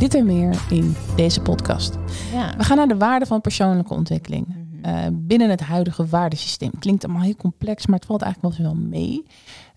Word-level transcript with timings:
Dit 0.00 0.14
en 0.14 0.26
meer 0.26 0.62
in 0.70 0.94
deze 1.16 1.40
podcast. 1.40 1.98
Ja. 2.32 2.56
We 2.56 2.64
gaan 2.64 2.76
naar 2.76 2.88
de 2.88 2.96
waarde 2.96 3.26
van 3.26 3.40
persoonlijke 3.40 3.94
ontwikkeling. 3.94 4.46
Mhm. 4.46 4.88
Uh, 4.88 5.06
binnen 5.12 5.50
het 5.50 5.60
huidige 5.60 6.06
waardesysteem. 6.06 6.70
Klinkt 6.78 7.04
allemaal 7.04 7.22
heel 7.22 7.36
complex, 7.36 7.86
maar 7.86 7.98
het 7.98 8.06
valt 8.06 8.22
eigenlijk 8.22 8.56
wel 8.56 8.66
wel 8.66 8.76
mee. 8.82 9.22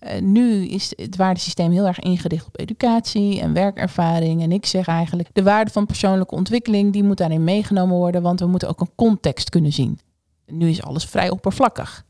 Uh, 0.00 0.20
nu 0.20 0.66
is 0.66 0.92
het 0.96 1.16
waardesysteem 1.16 1.70
heel 1.70 1.86
erg 1.86 1.98
ingericht 1.98 2.46
op 2.46 2.60
educatie 2.60 3.40
en 3.40 3.52
werkervaring. 3.52 4.42
En 4.42 4.52
ik 4.52 4.66
zeg 4.66 4.86
eigenlijk, 4.86 5.28
de 5.32 5.42
waarde 5.42 5.70
van 5.70 5.86
persoonlijke 5.86 6.34
ontwikkeling, 6.34 6.92
die 6.92 7.04
moet 7.04 7.18
daarin 7.18 7.44
meegenomen 7.44 7.96
worden, 7.96 8.22
want 8.22 8.40
we 8.40 8.46
moeten 8.46 8.68
ook 8.68 8.80
een 8.80 8.94
context 8.94 9.50
kunnen 9.50 9.72
zien. 9.72 9.98
Nu 10.46 10.68
is 10.68 10.82
alles 10.82 11.04
vrij 11.04 11.30
oppervlakkig. 11.30 12.04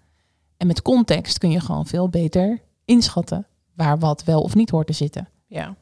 En 0.57 0.67
met 0.67 0.83
context 0.83 1.39
kun 1.39 1.51
je 1.51 1.61
gewoon 1.61 1.87
veel 1.87 2.09
beter 2.09 2.61
inschatten 2.85 3.47
waar 3.73 3.99
wat 3.99 4.25
wel 4.25 4.43
of 4.43 4.55
niet 4.55 4.71
hoort 4.71 4.87
te 4.87 4.93
zitten. 4.93 5.29
Ja. 5.47 5.75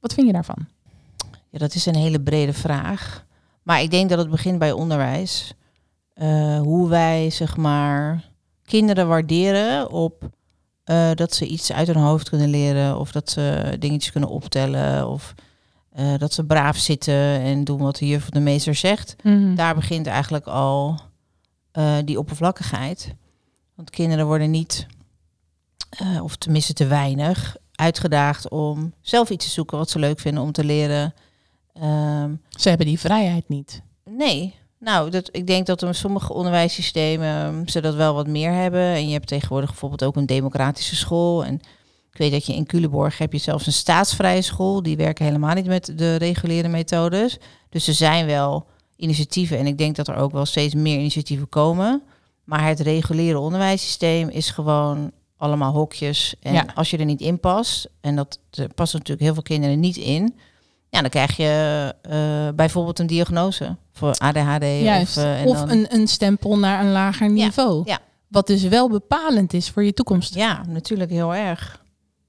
Wat 0.00 0.14
vind 0.14 0.26
je 0.26 0.32
daarvan? 0.32 0.73
Ja, 1.54 1.60
dat 1.60 1.74
is 1.74 1.86
een 1.86 1.96
hele 1.96 2.20
brede 2.20 2.52
vraag. 2.52 3.24
Maar 3.62 3.82
ik 3.82 3.90
denk 3.90 4.08
dat 4.08 4.18
het 4.18 4.30
begint 4.30 4.58
bij 4.58 4.72
onderwijs. 4.72 5.54
Uh, 6.16 6.60
hoe 6.60 6.88
wij, 6.88 7.30
zeg 7.30 7.56
maar, 7.56 8.30
kinderen 8.64 9.08
waarderen 9.08 9.90
op 9.90 10.28
uh, 10.84 11.10
dat 11.14 11.34
ze 11.34 11.46
iets 11.46 11.72
uit 11.72 11.86
hun 11.86 11.96
hoofd 11.96 12.28
kunnen 12.28 12.48
leren. 12.48 12.98
Of 12.98 13.12
dat 13.12 13.30
ze 13.30 13.76
dingetjes 13.78 14.12
kunnen 14.12 14.30
optellen. 14.30 15.08
Of 15.08 15.34
uh, 15.98 16.18
dat 16.18 16.32
ze 16.32 16.44
braaf 16.44 16.76
zitten 16.76 17.40
en 17.40 17.64
doen 17.64 17.80
wat 17.80 17.96
de 17.96 18.06
juf 18.06 18.22
of 18.22 18.30
de 18.30 18.40
meester 18.40 18.74
zegt. 18.74 19.16
Mhm. 19.22 19.54
Daar 19.54 19.74
begint 19.74 20.06
eigenlijk 20.06 20.46
al 20.46 21.00
die 22.04 22.18
oppervlakkigheid. 22.18 23.14
Want 23.74 23.90
kinderen 23.90 24.26
worden 24.26 24.50
niet, 24.50 24.86
of 26.22 26.36
tenminste 26.36 26.72
te 26.72 26.86
weinig, 26.86 27.56
uitgedaagd 27.74 28.48
om 28.48 28.92
zelf 29.00 29.30
iets 29.30 29.44
te 29.44 29.50
zoeken 29.50 29.78
wat 29.78 29.90
ze 29.90 29.98
leuk 29.98 30.20
vinden 30.20 30.42
om 30.42 30.52
te 30.52 30.64
leren. 30.64 31.14
Um, 31.82 32.40
Ze 32.50 32.68
hebben 32.68 32.86
die 32.86 32.98
vrijheid 32.98 33.48
niet. 33.48 33.82
Nee. 34.04 34.54
Nou, 34.78 35.10
dat, 35.10 35.28
ik 35.32 35.46
denk 35.46 35.66
dat 35.66 35.82
in 35.82 35.94
sommige 35.94 36.32
onderwijssystemen 36.32 37.62
ze 37.68 37.80
dat 37.80 37.94
wel 37.94 38.14
wat 38.14 38.26
meer 38.26 38.52
hebben. 38.52 38.80
En 38.80 39.06
je 39.06 39.12
hebt 39.12 39.28
tegenwoordig 39.28 39.70
bijvoorbeeld 39.70 40.04
ook 40.04 40.16
een 40.16 40.26
democratische 40.26 40.96
school. 40.96 41.44
En 41.44 41.54
ik 42.10 42.18
weet 42.18 42.32
dat 42.32 42.46
je 42.46 42.54
in 42.54 42.66
Culemborg 42.66 43.18
heb 43.18 43.32
je 43.32 43.38
zelfs 43.38 43.66
een 43.66 43.72
staatsvrije 43.72 44.42
school. 44.42 44.82
Die 44.82 44.96
werken 44.96 45.24
helemaal 45.24 45.54
niet 45.54 45.66
met 45.66 45.92
de 45.96 46.16
reguliere 46.16 46.68
methodes. 46.68 47.38
Dus 47.68 47.86
er 47.88 47.94
zijn 47.94 48.26
wel 48.26 48.66
initiatieven. 48.96 49.58
En 49.58 49.66
ik 49.66 49.78
denk 49.78 49.96
dat 49.96 50.08
er 50.08 50.16
ook 50.16 50.32
wel 50.32 50.44
steeds 50.44 50.74
meer 50.74 50.98
initiatieven 50.98 51.48
komen. 51.48 52.02
Maar 52.44 52.66
het 52.66 52.80
reguliere 52.80 53.38
onderwijssysteem 53.38 54.28
is 54.28 54.50
gewoon 54.50 55.12
allemaal 55.36 55.72
hokjes. 55.72 56.34
En 56.40 56.52
Ja. 56.52 56.66
als 56.74 56.90
je 56.90 56.98
er 56.98 57.04
niet 57.04 57.20
in 57.20 57.40
past, 57.40 57.88
en 58.00 58.16
dat 58.16 58.38
er 58.50 58.74
passen 58.74 58.98
natuurlijk 58.98 59.24
heel 59.26 59.34
veel 59.34 59.42
kinderen 59.42 59.80
niet 59.80 59.96
in, 59.96 60.34
ja, 60.94 61.00
dan 61.00 61.10
krijg 61.10 61.36
je 61.36 61.94
eh, 62.02 62.48
bijvoorbeeld 62.54 62.98
een 62.98 63.06
diagnose 63.06 63.76
voor 63.92 64.12
ADHD. 64.18 64.62
Juist. 64.82 65.16
Of, 65.16 65.22
eh, 65.22 65.40
en 65.40 65.46
of 65.46 65.58
dan- 65.58 65.70
een, 65.70 65.86
een 65.94 66.06
stempel 66.08 66.58
naar 66.58 66.84
een 66.84 66.92
lager 66.92 67.30
niveau. 67.30 67.82
ja. 67.84 67.98
Wat 68.28 68.46
dus 68.46 68.62
wel 68.62 68.88
bepalend 68.88 69.52
is 69.52 69.70
voor 69.70 69.84
je 69.84 69.92
toekomst. 69.92 70.34
Ja, 70.34 70.62
natuurlijk 70.68 71.10
heel 71.10 71.34
erg. 71.34 71.82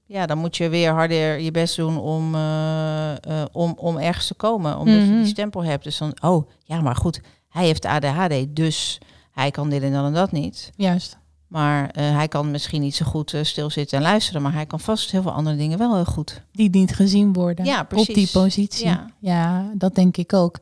Ja, 0.05 0.25
dan 0.25 0.37
moet 0.37 0.57
je 0.57 0.69
weer 0.69 0.91
harder 0.91 1.39
je 1.39 1.51
best 1.51 1.75
doen 1.75 1.99
om, 1.99 2.35
eh, 2.35 3.11
om, 3.51 3.73
om 3.77 3.97
ergens 3.97 4.27
te 4.27 4.33
komen. 4.33 4.77
Omdat 4.77 4.95
je 4.95 5.01
Mhm. 5.01 5.15
die 5.17 5.25
stempel 5.25 5.63
hebt. 5.63 5.83
Dus 5.83 5.97
dan, 5.97 6.13
oh, 6.21 6.49
ja, 6.63 6.81
maar 6.81 6.95
goed, 6.95 7.19
hij 7.49 7.65
heeft 7.65 7.85
ADHD, 7.85 8.55
dus 8.55 8.97
hij 9.31 9.51
kan 9.51 9.69
dit 9.69 9.83
en 9.83 9.91
dan 9.91 10.05
en 10.05 10.13
dat 10.13 10.31
niet. 10.31 10.71
Juist. 10.75 11.17
Maar 11.47 11.89
eh, 11.89 12.15
hij 12.15 12.27
kan 12.27 12.51
misschien 12.51 12.81
niet 12.81 12.95
zo 12.95 13.05
goed 13.05 13.33
eh, 13.33 13.43
stilzitten 13.43 13.97
en 13.97 14.03
luisteren. 14.03 14.41
Maar 14.41 14.53
hij 14.53 14.65
kan 14.65 14.79
vast 14.79 15.11
heel 15.11 15.21
veel 15.21 15.31
andere 15.31 15.55
dingen 15.55 15.77
wel 15.77 15.95
heel 15.95 16.05
goed. 16.05 16.41
Die 16.51 16.69
niet 16.69 16.95
gezien 16.95 17.33
worden 17.33 17.65
Ja, 17.65 17.81
op 17.81 17.87
precies. 17.89 18.15
die 18.15 18.29
positie. 18.31 18.85
Ja. 18.85 19.09
ja, 19.19 19.71
dat 19.73 19.95
denk 19.95 20.17
ik 20.17 20.33
ook. 20.33 20.57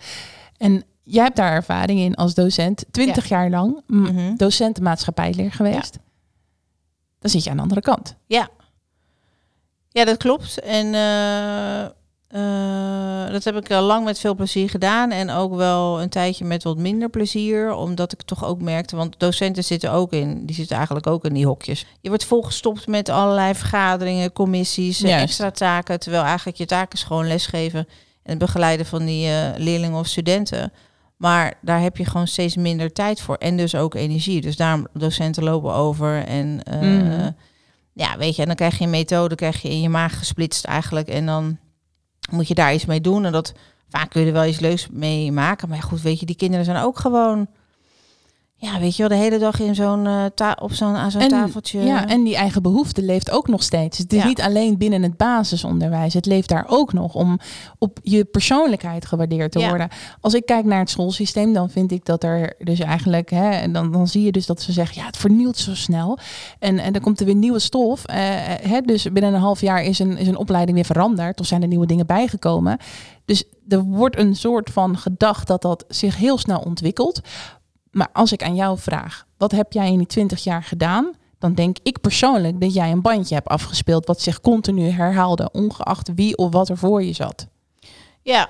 En 0.57 0.83
jij 1.03 1.23
hebt 1.23 1.35
daar 1.35 1.51
ervaring 1.51 1.99
in 1.99 2.15
als 2.15 2.33
docent. 2.33 2.85
Twintig 2.91 3.27
jaar 3.29 3.49
lang 3.49 3.81
m- 3.87 3.95
Mhm. 4.01 4.35
docent 4.35 4.79
maatschappijleer 4.81 5.51
geweest. 5.51 5.97
Dan 7.19 7.29
zit 7.31 7.43
je 7.43 7.49
aan 7.49 7.55
de 7.55 7.61
andere 7.61 7.81
kant. 7.81 8.15
Ja. 8.25 8.49
Ja, 9.89 10.05
dat 10.05 10.17
klopt. 10.17 10.59
En 10.59 10.93
eh, 12.33 13.23
eh, 13.25 13.31
dat 13.31 13.43
heb 13.43 13.55
ik 13.55 13.71
al 13.71 13.81
lang 13.81 14.05
met 14.05 14.19
veel 14.19 14.35
plezier 14.35 14.69
gedaan. 14.69 15.11
En 15.11 15.29
ook 15.29 15.55
wel 15.55 16.01
een 16.01 16.09
tijdje 16.09 16.45
met 16.45 16.63
wat 16.63 16.77
minder 16.77 17.09
plezier. 17.09 17.73
Omdat 17.75 18.11
ik 18.11 18.21
toch 18.21 18.45
ook 18.45 18.61
merkte, 18.61 18.95
want 18.95 19.15
docenten 19.19 19.63
zitten 19.63 19.91
ook 19.91 20.11
in, 20.11 20.45
die 20.45 20.55
zitten 20.55 20.75
eigenlijk 20.75 21.07
ook 21.07 21.25
in 21.25 21.33
die 21.33 21.45
hokjes. 21.45 21.85
Je 22.01 22.09
wordt 22.09 22.25
volgestopt 22.25 22.87
met 22.87 23.09
allerlei 23.09 23.55
vergaderingen, 23.55 24.31
commissies, 24.33 25.01
en 25.01 25.09
Juist. 25.09 25.23
extra 25.23 25.51
taken. 25.51 25.99
Terwijl 25.99 26.23
eigenlijk 26.23 26.57
je 26.57 26.65
taak 26.65 26.93
is 26.93 27.03
gewoon 27.03 27.27
lesgeven 27.27 27.79
en 28.23 28.29
het 28.29 28.37
begeleiden 28.37 28.85
van 28.85 29.05
die 29.05 29.27
eh, 29.27 29.49
leerlingen 29.57 29.99
of 29.99 30.07
studenten. 30.07 30.71
Maar 31.17 31.53
daar 31.61 31.81
heb 31.81 31.97
je 31.97 32.05
gewoon 32.05 32.27
steeds 32.27 32.55
minder 32.55 32.93
tijd 32.93 33.21
voor. 33.21 33.35
En 33.35 33.57
dus 33.57 33.75
ook 33.75 33.95
energie. 33.95 34.41
Dus 34.41 34.55
daarom 34.55 34.87
docenten 34.93 35.43
lopen 35.43 35.73
over. 35.73 36.25
En 36.25 36.63
eh, 36.63 36.79
Mhm. 36.79 37.29
ja, 37.93 38.17
weet 38.17 38.35
je, 38.35 38.41
en 38.41 38.47
dan 38.47 38.55
krijg 38.57 38.77
je 38.77 38.83
een 38.83 38.89
methode, 38.89 39.35
krijg 39.35 39.61
je 39.61 39.69
in 39.69 39.81
je 39.81 39.89
maag 39.89 40.17
gesplitst 40.17 40.65
eigenlijk. 40.65 41.07
En 41.07 41.25
dan 41.25 41.57
moet 42.31 42.47
je 42.47 42.53
daar 42.53 42.73
iets 42.73 42.85
mee 42.85 43.01
doen. 43.01 43.25
En 43.25 43.31
dat 43.31 43.53
vaak 43.89 44.09
kun 44.09 44.21
je 44.21 44.27
er 44.27 44.33
wel 44.33 44.45
iets 44.45 44.59
leuks 44.59 44.87
mee 44.91 45.31
maken. 45.31 45.69
Maar 45.69 45.81
goed, 45.81 46.01
weet 46.01 46.19
je, 46.19 46.25
die 46.25 46.35
kinderen 46.35 46.65
zijn 46.65 46.83
ook 46.83 46.99
gewoon. 46.99 47.47
Ja, 48.63 48.79
weet 48.79 48.95
je 48.95 49.07
wel, 49.07 49.17
de 49.17 49.23
hele 49.23 49.37
dag 49.39 49.59
in 49.59 49.75
zo'n 49.75 50.07
eh, 50.07 50.25
ta- 50.35 50.57
op 50.61 50.73
zo'n 50.73 50.95
aan 50.95 51.11
zo'n 51.11 51.27
tafeltje. 51.27 51.79
Ja, 51.81 52.07
en 52.07 52.23
die 52.23 52.35
eigen 52.35 52.61
behoefte 52.61 53.01
leeft 53.01 53.31
ook 53.31 53.47
nog 53.47 53.63
steeds. 53.63 53.97
Het 53.97 54.13
is 54.13 54.21
Ja. 54.21 54.27
niet 54.27 54.41
alleen 54.41 54.77
binnen 54.77 55.03
het 55.03 55.17
basisonderwijs. 55.17 56.13
Het 56.13 56.25
leeft 56.25 56.49
daar 56.49 56.65
ook 56.67 56.93
nog 56.93 57.15
om 57.15 57.39
op 57.77 57.99
je 58.03 58.23
persoonlijkheid 58.25 59.05
gewaardeerd 59.05 59.51
te 59.51 59.59
Ja. 59.59 59.69
worden. 59.69 59.89
Als 60.21 60.33
ik 60.33 60.45
kijk 60.45 60.65
naar 60.65 60.79
het 60.79 60.89
schoolsysteem, 60.89 61.53
dan 61.53 61.69
vind 61.69 61.91
ik 61.91 62.05
dat 62.05 62.23
er 62.23 62.53
dus 62.59 62.79
eigenlijk, 62.79 63.29
hè, 63.29 63.49
en 63.49 63.73
dan, 63.73 63.91
dan 63.91 64.07
zie 64.07 64.23
je 64.23 64.31
dus 64.31 64.45
dat 64.45 64.61
ze 64.61 64.71
zeggen, 64.71 65.01
ja, 65.01 65.05
het 65.05 65.17
vernieuwt 65.17 65.57
zo 65.57 65.75
snel. 65.75 66.17
En, 66.59 66.79
en 66.79 66.93
dan 66.93 67.01
komt 67.01 67.19
er 67.19 67.25
weer 67.25 67.35
nieuwe 67.35 67.59
stof. 67.59 68.05
Eh, 68.05 68.15
hè, 68.61 68.81
dus 68.81 69.11
binnen 69.11 69.33
een 69.33 69.39
half 69.39 69.61
jaar 69.61 69.83
is 69.83 69.99
een, 69.99 70.17
is 70.17 70.27
een 70.27 70.37
opleiding 70.37 70.75
weer 70.77 70.85
veranderd. 70.85 71.39
Of 71.39 71.45
zijn 71.45 71.61
er 71.61 71.67
nieuwe 71.67 71.85
dingen 71.85 72.05
bijgekomen. 72.05 72.77
Dus 73.25 73.43
er 73.67 73.83
wordt 73.83 74.17
een 74.17 74.35
soort 74.35 74.69
van 74.69 74.97
gedacht 74.97 75.47
dat 75.47 75.61
dat 75.61 75.85
zich 75.87 76.17
heel 76.17 76.37
snel 76.37 76.59
ontwikkelt. 76.59 77.21
Maar 77.93 78.09
als 78.13 78.31
ik 78.31 78.43
aan 78.43 78.55
jou 78.55 78.77
vraag, 78.79 79.25
wat 79.37 79.51
heb 79.51 79.73
jij 79.73 79.91
in 79.91 79.97
die 79.97 80.07
20 80.07 80.43
jaar 80.43 80.63
gedaan? 80.63 81.11
Dan 81.39 81.53
denk 81.53 81.77
ik 81.83 82.01
persoonlijk 82.01 82.61
dat 82.61 82.73
jij 82.73 82.91
een 82.91 83.01
bandje 83.01 83.35
hebt 83.35 83.47
afgespeeld 83.47 84.05
wat 84.07 84.21
zich 84.21 84.41
continu 84.41 84.89
herhaalde, 84.89 85.49
ongeacht 85.51 86.09
wie 86.15 86.37
of 86.37 86.51
wat 86.51 86.69
er 86.69 86.77
voor 86.77 87.03
je 87.03 87.13
zat. 87.13 87.47
Ja, 88.21 88.49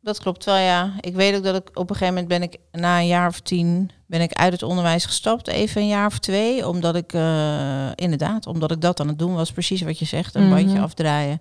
dat 0.00 0.18
klopt 0.20 0.44
wel, 0.44 0.56
ja. 0.56 0.92
Ik 1.00 1.14
weet 1.14 1.36
ook 1.36 1.44
dat 1.44 1.54
ik 1.54 1.68
op 1.78 1.90
een 1.90 1.96
gegeven 1.96 2.14
moment 2.14 2.28
ben 2.28 2.42
ik 2.42 2.56
na 2.72 2.98
een 2.98 3.06
jaar 3.06 3.28
of 3.28 3.40
tien 3.40 3.90
ben 4.06 4.20
ik 4.20 4.32
uit 4.32 4.52
het 4.52 4.62
onderwijs 4.62 5.04
gestapt, 5.04 5.48
even 5.48 5.80
een 5.80 5.88
jaar 5.88 6.06
of 6.06 6.18
twee, 6.18 6.68
omdat 6.68 6.96
ik 6.96 7.12
eh, 7.12 7.88
inderdaad, 7.94 8.46
omdat 8.46 8.70
ik 8.70 8.80
dat 8.80 9.00
aan 9.00 9.08
het 9.08 9.18
doen 9.18 9.34
was, 9.34 9.52
precies 9.52 9.82
wat 9.82 9.98
je 9.98 10.04
zegt, 10.04 10.34
een 10.34 10.48
Mhm. 10.48 10.54
bandje 10.54 10.80
afdraaien. 10.80 11.40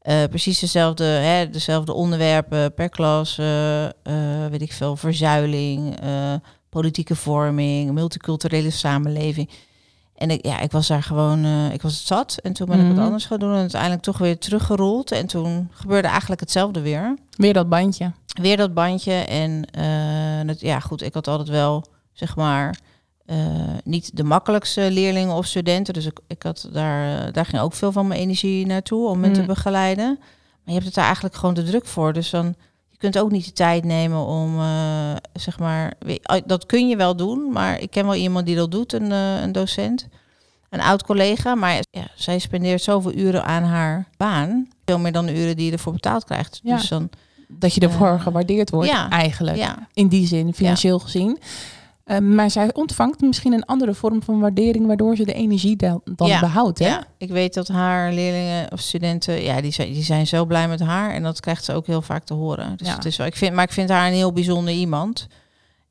Eh, 0.00 0.24
precies 0.30 0.58
dezelfde, 0.58 1.04
hè, 1.04 1.50
dezelfde 1.50 1.92
onderwerpen 1.92 2.74
per 2.74 2.88
klas, 2.88 3.38
eh, 3.38 3.86
weet 4.50 4.62
ik 4.62 4.72
veel, 4.72 4.96
verzuiling, 4.96 5.98
politieke 6.80 7.16
vorming, 7.16 7.92
multiculturele 7.92 8.70
samenleving. 8.70 9.50
En 10.16 10.30
ik, 10.30 10.46
ja, 10.46 10.60
ik 10.60 10.70
was 10.72 10.86
daar 10.86 11.02
gewoon, 11.02 11.44
eh, 11.44 11.72
ik 11.72 11.82
was 11.82 11.96
het 11.98 12.06
zat. 12.06 12.38
En 12.42 12.52
toen 12.52 12.66
ben 12.66 12.78
ik 12.78 12.84
Mhm. 12.84 12.94
wat 12.94 13.04
anders 13.04 13.24
gaan 13.26 13.38
doen 13.38 13.52
en 13.52 13.58
uiteindelijk 13.58 14.02
toch 14.02 14.18
weer 14.18 14.38
teruggerold. 14.38 15.10
En 15.12 15.26
toen 15.26 15.68
gebeurde 15.72 16.08
eigenlijk 16.08 16.40
hetzelfde 16.40 16.80
weer. 16.80 17.16
Weer 17.36 17.52
dat 17.52 17.68
bandje. 17.68 18.12
Weer 18.40 18.56
dat 18.56 18.74
bandje. 18.74 19.12
En 19.12 19.64
eh, 19.70 20.48
het, 20.48 20.60
ja, 20.60 20.80
goed, 20.80 21.02
ik 21.02 21.14
had 21.14 21.28
altijd 21.28 21.48
wel, 21.48 21.84
zeg 22.12 22.36
maar, 22.36 22.78
eh, 23.26 23.36
niet 23.84 24.16
de 24.16 24.24
makkelijkste 24.24 24.90
leerlingen 24.90 25.34
of 25.34 25.46
studenten. 25.46 25.94
Dus 25.94 26.06
ik, 26.06 26.18
ik 26.26 26.42
had 26.42 26.68
daar, 26.72 27.32
daar 27.32 27.46
ging 27.46 27.62
ook 27.62 27.72
veel 27.74 27.92
van 27.92 28.06
mijn 28.06 28.20
energie 28.20 28.66
naartoe 28.66 29.08
om 29.08 29.22
hen 29.22 29.32
te 29.32 29.40
Mm. 29.40 29.46
begeleiden. 29.46 30.16
Maar 30.18 30.26
je 30.64 30.72
hebt 30.72 30.84
het 30.84 30.94
daar 30.94 31.04
eigenlijk 31.04 31.34
gewoon 31.36 31.54
te 31.54 31.62
druk 31.62 31.86
voor. 31.86 32.12
Dus 32.12 32.30
dan, 32.30 32.54
je 32.96 33.02
kunt 33.02 33.18
ook 33.18 33.30
niet 33.30 33.44
de 33.44 33.52
tijd 33.52 33.84
nemen 33.84 34.26
om, 34.26 34.58
eh, 34.60 35.14
zeg 35.32 35.58
maar, 35.58 35.92
ah, 36.22 36.40
dat 36.46 36.66
kun 36.66 36.88
je 36.88 36.96
wel 36.96 37.16
doen. 37.16 37.52
Maar 37.52 37.80
ik 37.80 37.90
ken 37.90 38.04
wel 38.04 38.14
iemand 38.14 38.46
die 38.46 38.56
dat 38.56 38.70
doet, 38.70 38.92
een, 38.92 39.12
eh, 39.12 39.40
een 39.40 39.52
docent. 39.52 40.08
Een 40.70 40.80
oud 40.80 41.02
collega, 41.04 41.54
maar 41.54 41.82
ja, 41.90 42.06
zij 42.14 42.38
spendeert 42.38 42.82
zoveel 42.82 43.12
uren 43.14 43.44
aan 43.44 43.62
haar 43.62 44.08
baan. 44.16 44.68
Veel 44.84 44.98
meer 44.98 45.12
dan 45.12 45.26
de 45.26 45.40
uren 45.40 45.56
die 45.56 45.66
je 45.66 45.72
ervoor 45.72 45.92
betaald 45.92 46.24
krijgt. 46.24 46.60
Ja. 46.62 46.76
Dus 46.76 46.88
dan, 46.88 47.10
Dat 47.48 47.74
je 47.74 47.80
ervoor 47.80 48.06
Eh, 48.08 48.22
gewaardeerd 48.22 48.70
wordt, 48.70 48.88
ja. 48.90 49.08
eigenlijk. 49.10 49.56
ja, 49.56 49.88
In 49.94 50.08
die 50.08 50.26
zin, 50.26 50.54
financieel 50.54 50.98
gezien. 50.98 51.38
Eh, 52.06 52.18
maar 52.18 52.50
zij 52.50 52.74
ontvangt 52.74 53.20
misschien 53.20 53.52
een 53.52 53.64
andere 53.64 53.94
vorm 53.94 54.22
van 54.22 54.40
waardering, 54.40 54.86
waardoor 54.86 55.16
ze 55.16 55.24
de 55.24 55.32
energie 55.32 55.76
dan, 55.76 56.00
dan 56.04 56.28
Ja, 56.28 56.40
behoudt. 56.40 56.78
Hè? 56.78 56.86
Ja, 56.86 57.06
ik 57.18 57.28
weet 57.28 57.54
dat 57.54 57.68
haar 57.68 58.12
leerlingen 58.12 58.72
of 58.72 58.80
studenten, 58.80 59.42
ja, 59.42 59.60
die 59.60 59.70
zijn, 59.72 59.92
die 59.92 60.02
zijn 60.02 60.26
zo 60.26 60.44
blij 60.44 60.68
met 60.68 60.80
haar. 60.80 61.10
En 61.10 61.22
dat 61.22 61.40
krijgt 61.40 61.64
ze 61.64 61.72
ook 61.72 61.86
heel 61.86 62.02
vaak 62.02 62.24
te 62.24 62.34
horen. 62.34 62.76
Dus 62.76 62.86
Ja. 62.88 62.94
het 62.94 63.04
is 63.04 63.16
wel, 63.16 63.26
ik 63.26 63.36
vind, 63.36 63.54
maar 63.54 63.64
ik 63.64 63.72
vind 63.72 63.88
haar 63.88 64.06
een 64.06 64.12
heel 64.12 64.32
bijzonder 64.32 64.74
iemand. 64.74 65.26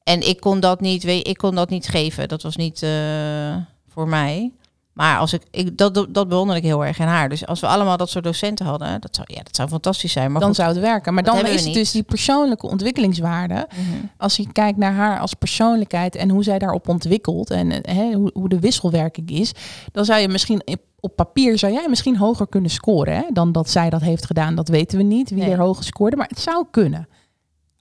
En 0.04 0.28
ik 0.28 0.40
kon 0.40 0.60
dat 0.60 0.82
niet, 0.82 1.04
weet, 1.04 1.28
ik 1.28 1.38
kon 1.38 1.56
dat 1.56 1.70
niet 1.70 1.88
geven. 1.88 2.28
Dat 2.28 2.42
was 2.42 2.56
niet 2.56 2.84
eh, 2.84 3.56
voor 3.90 4.08
mij. 4.08 4.52
Maar 4.96 5.20
als 5.20 5.34
ik, 5.34 5.42
ik 5.52 5.78
dat, 5.78 5.94
dat 6.10 6.28
bewonder 6.30 6.56
ik 6.56 6.64
heel 6.64 6.86
erg 6.86 7.00
in 7.00 7.08
haar. 7.08 7.30
Dus 7.30 7.46
als 7.46 7.60
we 7.60 7.68
allemaal 7.68 7.98
dat 7.98 8.10
soort 8.10 8.24
docenten 8.24 8.66
hadden, 8.66 9.02
dat 9.02 9.16
zou, 9.16 9.28
ja, 9.34 9.44
dat 9.44 9.56
zou 9.56 9.70
fantastisch 9.70 10.12
zijn. 10.12 10.32
Maar 10.32 10.40
dan 10.40 10.50
goed. 10.50 10.58
zou 10.58 10.70
het 10.70 10.80
werken. 10.80 11.14
Maar 11.14 11.24
dan 11.24 11.46
is 11.46 11.66
het 11.66 11.74
dus 11.74 11.92
die 11.92 12.04
persoonlijke 12.04 12.68
ontwikkelingswaarde. 12.68 13.54
Mhm. 13.54 14.06
Als 14.18 14.36
je 14.36 14.52
kijkt 14.52 14.78
naar 14.78 14.94
haar 14.94 15.20
als 15.20 15.34
persoonlijkheid 15.34 16.16
en 16.16 16.30
hoe 16.30 16.44
zij 16.44 16.60
daarop 16.60 16.90
ontwikkelt 16.90 17.50
en 17.50 17.82
eh, 17.84 17.96
hè, 17.96 18.14
hoe, 18.14 18.30
hoe 18.34 18.50
de 18.50 18.60
wisselwerking 18.60 19.30
is, 19.30 19.52
dan 19.92 20.06
zou 20.06 20.20
je 20.20 20.28
misschien 20.28 20.62
op- 20.66 20.82
op 21.00 21.16
papier 21.16 21.58
zou 21.58 21.74
jij 21.74 21.88
misschien 21.90 22.18
hoger 22.18 22.48
kunnen 22.48 22.72
scoren 22.72 23.16
hè, 23.16 23.24
dan 23.34 23.52
dat 23.52 23.70
zij 23.70 23.90
dat 23.90 24.02
heeft 24.02 24.26
gedaan. 24.26 24.56
Dat 24.56 24.68
weten 24.68 24.98
we 24.98 25.04
niet 25.04 25.30
wie 25.30 25.40
Nee. 25.44 25.52
er 25.52 25.60
hoger 25.60 25.84
scoorde, 25.84 26.16
maar 26.16 26.28
het 26.28 26.40
zou 26.40 26.66
kunnen. 26.72 27.08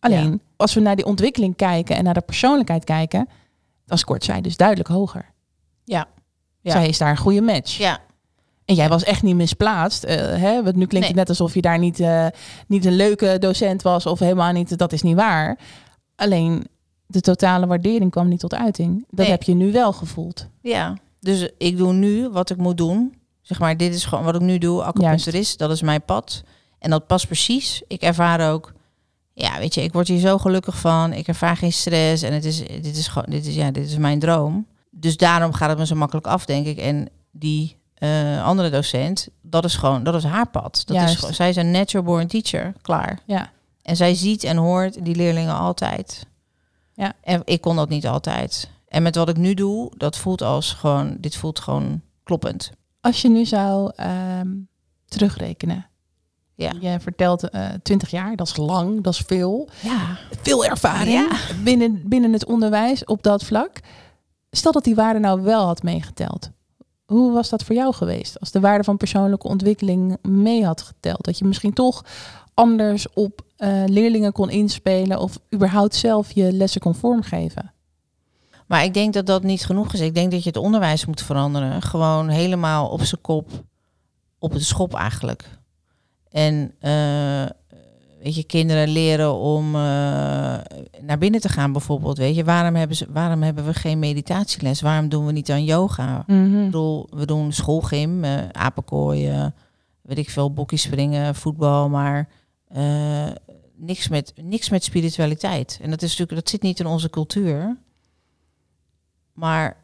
Alleen 0.01 0.41
als 0.57 0.75
we 0.75 0.81
naar 0.81 0.97
die 0.97 1.05
ontwikkeling 1.07 1.57
kijken 1.57 1.97
en 1.97 2.05
naar 2.05 2.15
de 2.15 2.21
persoonlijkheid 2.21 2.85
kijken, 2.85 3.29
dan 3.87 3.99
scoort 3.99 4.25
zij 4.25 4.41
dus 4.41 4.57
duidelijk 4.57 4.89
hoger. 4.89 5.33
Ja. 5.85 6.07
Ja. 6.65 6.71
Zij 6.73 6.89
is 6.89 6.99
daar 6.99 7.11
een 7.11 7.17
goede 7.17 7.41
match. 7.41 7.77
Ja, 7.79 7.99
En 8.65 8.75
jij 8.75 8.89
was 8.89 9.05
echt 9.05 9.23
niet 9.23 9.35
misplaatst. 9.37 10.05
eh, 10.05 10.17
hè? 10.17 10.63
Want 10.63 10.77
nu 10.77 10.87
klinkt 10.87 10.93
Nee. 10.93 11.07
het 11.07 11.15
net 11.17 11.29
alsof 11.29 11.55
je 11.55 11.61
daar 11.61 11.79
niet, 11.79 12.01
eh, 12.01 12.27
niet 12.67 12.85
een 12.85 12.97
leuke 12.97 13.37
docent 13.41 13.83
was 13.83 14.07
of 14.07 14.19
helemaal 14.19 14.53
niet. 14.53 14.79
Dat 14.79 14.93
is 14.93 15.03
niet 15.03 15.17
waar. 15.17 15.59
Alleen 16.17 16.67
de 17.07 17.21
totale 17.21 17.67
waardering 17.67 18.11
kwam 18.11 18.29
niet 18.29 18.41
tot 18.41 18.55
uiting. 18.55 19.05
Dat 19.11 19.19
Nee. 19.27 19.31
heb 19.31 19.43
je 19.43 19.55
nu 19.55 19.73
wel 19.73 19.93
gevoeld. 19.93 20.47
Ja, 20.61 20.97
dus 21.21 21.49
ik 21.59 21.77
doe 21.77 21.93
nu 21.93 22.29
wat 22.29 22.51
ik 22.51 22.57
moet 22.57 22.77
doen. 22.77 23.15
Zeg 23.43 23.59
maar, 23.59 23.77
dit 23.77 23.95
is 23.95 24.05
gewoon 24.05 24.25
wat 24.25 24.35
ik 24.35 24.41
nu 24.41 24.59
doe. 24.59 24.83
Acupuncturist, 24.83 25.59
dat 25.59 25.71
is 25.71 25.83
mijn 25.83 26.03
pad. 26.05 26.43
En 26.79 26.91
dat 26.91 27.07
past 27.07 27.27
precies. 27.27 27.83
Ik 27.87 28.03
ervaar 28.03 28.53
ook, 28.53 28.73
ja, 29.33 29.59
weet 29.59 29.75
je, 29.75 29.83
ik 29.83 29.93
word 29.93 30.09
hier 30.09 30.19
zo 30.19 30.39
gelukkig 30.39 30.79
van. 30.79 31.13
Ik 31.13 31.29
ervaar 31.29 31.57
geen 31.57 31.73
stress 31.73 32.23
en 32.23 32.33
het 32.33 32.45
is, 32.45 32.59
dit 32.59 32.97
is 32.97 33.09
gewoon, 33.09 33.27
dit 33.31 33.47
is, 33.47 33.55
ja, 33.55 33.71
dit 33.71 33.87
is 33.87 33.97
mijn 33.97 34.19
droom. 34.19 34.67
Dus 35.05 35.17
daarom 35.17 35.53
gaat 35.53 35.69
het 35.69 35.79
me 35.79 35.87
zo 35.87 35.95
makkelijk 35.95 36.27
af, 36.27 36.45
denk 36.45 36.67
ik. 36.67 36.79
En 36.79 37.09
die 37.31 37.77
eh, 37.95 38.45
andere 38.45 38.71
docent, 38.71 39.29
dat 39.43 39.65
is 39.65 39.77
gewoon, 39.77 40.03
dat 40.03 40.15
is 40.15 40.25
haar 40.25 40.49
pad. 40.51 40.83
Dat 40.87 40.97
is 40.97 41.15
gewoon, 41.17 41.35
zij 41.35 41.49
is 41.49 41.57
een 41.57 41.71
natural 41.71 42.05
born 42.05 42.27
teacher, 42.27 42.73
klaar. 42.83 43.19
Ja. 43.27 43.51
En 43.83 43.97
zij 43.97 44.15
ziet 44.15 44.45
en 44.45 44.57
hoort 44.57 45.05
die 45.05 45.15
leerlingen 45.15 45.55
altijd. 45.55 46.27
Ja. 46.95 47.13
En 47.23 47.43
ik 47.45 47.61
kon 47.61 47.77
dat 47.77 47.89
niet 47.89 48.07
altijd. 48.07 48.71
En 48.89 49.03
met 49.03 49.15
wat 49.17 49.29
ik 49.29 49.37
nu 49.37 49.55
doe, 49.55 49.93
dat 49.97 50.17
voelt 50.17 50.43
als 50.43 50.73
gewoon, 50.73 51.17
dit 51.19 51.37
voelt 51.37 51.59
gewoon 51.61 52.01
kloppend. 52.23 52.71
Als 53.01 53.23
je 53.23 53.29
nu 53.29 53.45
zou 53.45 53.93
ehm, 53.97 54.49
terugrekenen. 55.07 55.87
Ja. 56.55 56.73
Je 56.81 57.01
vertelt 57.01 57.51
eh 57.51 57.69
20 57.83 58.11
jaar, 58.11 58.37
dat 58.37 58.47
is 58.49 58.57
lang, 58.57 59.03
dat 59.03 59.13
is 59.13 59.23
veel. 59.27 59.69
Ja. 59.81 60.19
Veel 60.43 60.65
ervaring 60.65 61.29
Ja. 61.31 61.37
binnen, 61.63 62.03
binnen 62.09 62.33
het 62.33 62.45
onderwijs 62.45 63.05
op 63.05 63.23
dat 63.23 63.45
vlak. 63.45 63.81
Stel 64.57 64.73
dat 64.73 64.85
die 64.85 64.95
waarde 64.95 65.19
nou 65.19 65.43
wel 65.43 65.67
had 65.67 65.83
meegeteld. 65.83 66.51
Hoe 67.05 67.33
was 67.33 67.49
dat 67.49 67.65
voor 67.65 67.75
jou 67.75 67.95
geweest? 67.95 68.41
Als 68.41 68.51
de 68.51 68.61
waarde 68.61 68.85
van 68.85 68.97
persoonlijke 68.97 69.49
ontwikkeling 69.49 70.17
mee 70.23 70.65
had 70.65 70.83
geteld. 70.83 71.25
Dat 71.25 71.39
je 71.39 71.45
misschien 71.45 71.73
toch 71.73 72.05
anders 72.55 73.13
op 73.13 73.45
eh, 73.57 73.85
leerlingen 73.87 74.33
kon 74.33 74.51
inspelen 74.51 75.19
of 75.19 75.39
überhaupt 75.55 75.95
zelf 75.95 76.33
je 76.33 76.53
lessen 76.53 76.81
kon 76.81 76.95
vormgeven. 76.95 77.73
Maar 78.67 78.85
ik 78.85 78.95
denk 78.95 79.13
dat 79.13 79.27
dat 79.27 79.43
niet 79.43 79.65
genoeg 79.65 79.93
is. 79.93 80.01
Ik 80.01 80.15
denk 80.15 80.31
dat 80.31 80.43
je 80.43 80.49
het 80.49 80.59
onderwijs 80.59 81.07
moet 81.07 81.23
veranderen. 81.23 81.83
Gewoon 81.83 82.29
helemaal 82.29 82.89
op 82.89 83.03
zijn 83.03 83.21
kop, 83.21 83.51
op 84.39 84.53
de 84.53 84.61
schop 84.61 84.95
eigenlijk. 84.95 85.59
En 86.31 86.75
eh, 86.81 87.45
weet 88.25 88.35
je, 88.35 88.45
kinderen 88.45 88.89
leren 88.89 89.35
om 89.35 89.67
eh, 89.67 89.81
naar 91.01 91.19
binnen 91.19 91.41
te 91.41 91.49
gaan 91.49 91.73
bijvoorbeeld. 91.73 92.19
Weet 92.19 92.35
je, 92.35 92.45
waarom 92.45 92.75
hebben, 92.75 92.97
ze, 92.97 93.07
waarom 93.11 93.43
hebben 93.43 93.65
we 93.65 93.75
geen 93.75 93.99
meditatieles? 93.99 94.81
Waarom 94.81 95.09
doen 95.09 95.27
we 95.27 95.33
niet 95.33 95.51
aan 95.51 95.65
yoga? 95.65 96.25
Ik 96.27 96.65
bedoel, 96.65 97.07
we 97.11 97.27
doen 97.27 97.53
schoolgym, 97.53 98.25
eh 98.25 98.49
apenkooien, 98.53 99.55
weet 100.03 100.19
ik 100.19 100.31
veel, 100.31 100.53
bokjes 100.53 100.83
springen, 100.83 101.35
voetbal, 101.35 101.89
maar 101.89 102.29
eh, 102.69 103.31
niks, 103.77 104.09
met, 104.09 104.33
niks 104.43 104.71
met 104.71 104.85
spiritualiteit. 104.85 105.79
En 105.83 105.91
dat, 105.91 106.03
is 106.03 106.09
natuurlijk, 106.09 106.39
dat 106.39 106.49
zit 106.49 106.63
niet 106.63 106.81
in 106.81 106.87
onze 106.87 107.11
cultuur. 107.11 107.77
Maar 109.33 109.77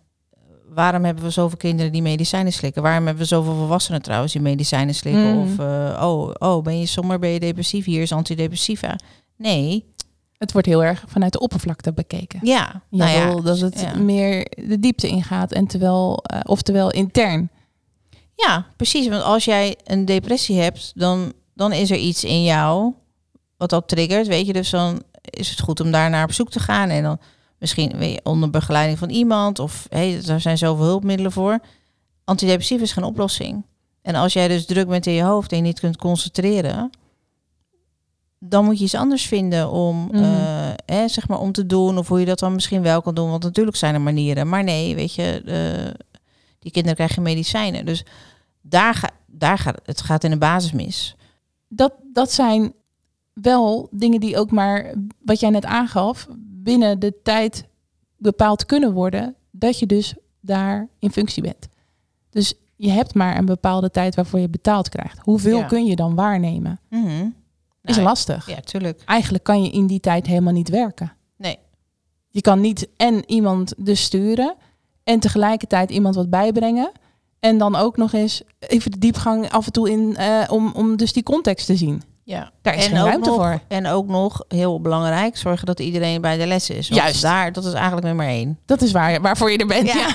waarom 0.74 1.04
hebben 1.04 1.24
we 1.24 1.30
zoveel 1.30 1.56
kinderen 1.56 1.92
die 1.92 2.02
medicijnen 2.02 2.52
slikken? 2.52 2.82
Waarom 2.82 3.04
hebben 3.04 3.22
we 3.22 3.28
zoveel 3.28 3.54
volwassenen 3.54 4.02
trouwens 4.02 4.32
die 4.32 4.42
medicijnen 4.42 4.94
slikken? 4.94 5.32
Mm. 5.32 5.38
Of, 5.42 5.58
eh, 5.58 6.00
oh, 6.08 6.30
oh, 6.38 6.62
ben 6.62 6.78
je 6.78 6.86
somber, 6.86 7.18
ben 7.18 7.30
je 7.30 7.40
depressief? 7.40 7.84
Hier 7.84 8.02
is 8.02 8.12
antidepressiva. 8.12 8.98
Nee, 9.36 9.84
Het 10.38 10.52
wordt 10.52 10.66
heel 10.66 10.84
erg 10.84 11.04
vanuit 11.06 11.32
de 11.32 11.40
oppervlakte 11.40 11.92
bekeken. 11.92 12.38
ja. 12.42 12.82
Je 12.90 12.96
nou 12.96 13.10
ja, 13.10 13.40
dat 13.42 13.60
het 13.60 13.80
ja. 13.80 13.94
meer 13.98 14.46
de 14.56 14.78
diepte 14.80 15.08
ingaat 15.08 15.52
en 15.52 15.66
terwijl, 15.66 16.16
eh, 16.22 16.40
oftewel 16.44 16.90
intern. 16.90 17.50
Ja, 18.34 18.66
precies. 18.76 19.08
Want 19.08 19.22
als 19.22 19.44
jij 19.44 19.76
een 19.84 20.04
depressie 20.04 20.60
hebt, 20.60 20.92
dan, 20.94 21.32
dan 21.54 21.72
is 21.72 21.90
er 21.90 21.96
iets 21.96 22.24
in 22.24 22.42
jou 22.42 22.94
wat 23.56 23.70
dat 23.70 23.88
triggert, 23.88 24.26
weet 24.26 24.46
je. 24.46 24.52
Dus 24.52 24.70
dan 24.70 25.02
is 25.22 25.50
het 25.50 25.60
goed 25.60 25.80
om 25.80 25.90
daar 25.90 26.10
naar 26.10 26.24
op 26.24 26.32
zoek 26.32 26.50
te 26.50 26.60
gaan. 26.60 26.88
En 26.88 27.02
dan 27.02 27.18
misschien 27.60 28.18
onder 28.22 28.50
begeleiding 28.50 28.98
van 28.98 29.10
iemand. 29.10 29.58
Of 29.58 29.86
hey, 29.88 30.20
er 30.26 30.40
zijn 30.40 30.58
zoveel 30.58 30.84
hulpmiddelen 30.84 31.32
voor. 31.32 31.58
Antidepressief 32.24 32.80
is 32.80 32.92
geen 32.92 33.04
oplossing. 33.04 33.64
En 34.02 34.14
als 34.14 34.32
jij 34.32 34.48
dus 34.48 34.66
druk 34.66 34.88
bent 34.88 35.06
in 35.06 35.12
je 35.12 35.22
hoofd 35.22 35.50
en 35.50 35.56
je 35.56 35.62
niet 35.62 35.80
kunt 35.80 35.96
concentreren, 35.96 36.90
dan 38.38 38.64
moet 38.64 38.78
je 38.78 38.84
iets 38.84 38.94
anders 38.94 39.26
vinden 39.26 39.70
om, 39.70 40.06
Mhm. 40.06 40.14
eh, 40.24 40.70
hè, 40.86 41.08
zeg 41.08 41.28
maar, 41.28 41.38
om 41.38 41.52
te 41.52 41.66
doen. 41.66 41.98
Of 41.98 42.08
hoe 42.08 42.20
je 42.20 42.26
dat 42.26 42.38
dan 42.38 42.54
misschien 42.54 42.82
wel 42.82 43.02
kan 43.02 43.14
doen. 43.14 43.30
Want 43.30 43.42
natuurlijk 43.42 43.76
zijn 43.76 43.94
er 43.94 44.00
manieren. 44.00 44.48
Maar 44.48 44.64
nee, 44.64 44.94
weet 44.94 45.14
je, 45.14 45.42
eh, 45.44 46.02
die 46.58 46.70
kinderen 46.72 46.96
krijgen 46.96 47.22
medicijnen. 47.22 47.84
Dus 47.86 48.04
daar, 48.60 48.94
ga, 48.94 49.10
daar 49.26 49.58
gaat 49.58 49.80
het 49.84 50.00
gaat 50.00 50.24
in 50.24 50.30
de 50.30 50.38
basis 50.38 50.72
mis. 50.72 51.14
dat, 51.68 51.92
dat 52.12 52.32
zijn 52.32 52.72
wel 53.32 53.88
dingen 53.90 54.20
die 54.20 54.38
ook 54.38 54.50
maar, 54.50 54.94
wat 55.24 55.40
jij 55.40 55.50
net 55.50 55.64
aangaf, 55.64 56.26
binnen 56.70 56.98
de 56.98 57.14
tijd 57.22 57.64
bepaald 58.16 58.66
kunnen 58.66 58.92
worden, 58.92 59.34
dat 59.50 59.78
je 59.78 59.86
dus 59.86 60.14
daar 60.40 60.88
in 60.98 61.10
functie 61.10 61.42
bent. 61.42 61.68
Dus 62.30 62.54
je 62.76 62.90
hebt 62.90 63.14
maar 63.14 63.38
een 63.38 63.44
bepaalde 63.44 63.90
tijd 63.90 64.14
waarvoor 64.14 64.40
je 64.40 64.48
betaald 64.48 64.88
krijgt. 64.88 65.18
Hoeveel 65.22 65.58
Ja. 65.58 65.66
kun 65.66 65.84
je 65.84 65.96
dan 65.96 66.14
waarnemen? 66.14 66.80
Is 67.82 67.94
Nou, 67.96 68.02
lastig. 68.02 68.48
Ja, 68.48 68.60
tuurlijk. 68.60 69.02
Eigenlijk 69.04 69.44
kan 69.44 69.62
je 69.62 69.70
in 69.70 69.86
die 69.86 70.00
tijd 70.00 70.26
helemaal 70.26 70.52
niet 70.52 70.68
werken. 70.68 71.12
Nee. 71.36 71.58
Je 72.28 72.40
kan 72.40 72.60
niet 72.60 72.88
en 72.96 73.30
iemand 73.30 73.74
dus 73.76 74.02
sturen 74.02 74.54
en 75.04 75.20
tegelijkertijd 75.20 75.90
iemand 75.90 76.14
wat 76.14 76.30
bijbrengen. 76.30 76.92
En 77.40 77.58
dan 77.58 77.76
ook 77.76 77.96
nog 77.96 78.12
eens 78.12 78.42
even 78.58 78.90
de 78.90 78.98
diepgang 78.98 79.50
af 79.50 79.66
en 79.66 79.72
toe 79.72 79.90
in 79.90 80.16
eh, 80.16 80.44
om, 80.50 80.72
om 80.72 80.96
dus 80.96 81.12
die 81.12 81.22
context 81.22 81.66
te 81.66 81.76
zien. 81.76 82.02
Ja. 82.30 82.50
Daar 82.62 82.74
is 82.76 82.84
en 82.86 82.90
geen 82.96 83.04
ruimte 83.04 83.28
nog, 83.28 83.38
voor. 83.38 83.60
En 83.68 83.86
ook 83.86 84.06
nog, 84.06 84.44
heel 84.48 84.80
belangrijk, 84.80 85.36
zorgen 85.36 85.66
dat 85.66 85.80
iedereen 85.80 86.20
bij 86.20 86.36
de 86.36 86.46
les 86.46 86.70
is. 86.70 86.88
Juist. 86.88 87.22
Daar, 87.22 87.52
dat 87.52 87.64
is 87.64 87.72
eigenlijk 87.72 88.06
nummer 88.06 88.26
één. 88.26 88.58
Dat 88.66 88.82
is 88.82 88.92
waar, 88.92 89.20
waarvoor 89.20 89.50
je 89.50 89.58
er 89.58 89.66
bent. 89.66 89.86
Ja. 89.92 89.98
Ja. 89.98 90.14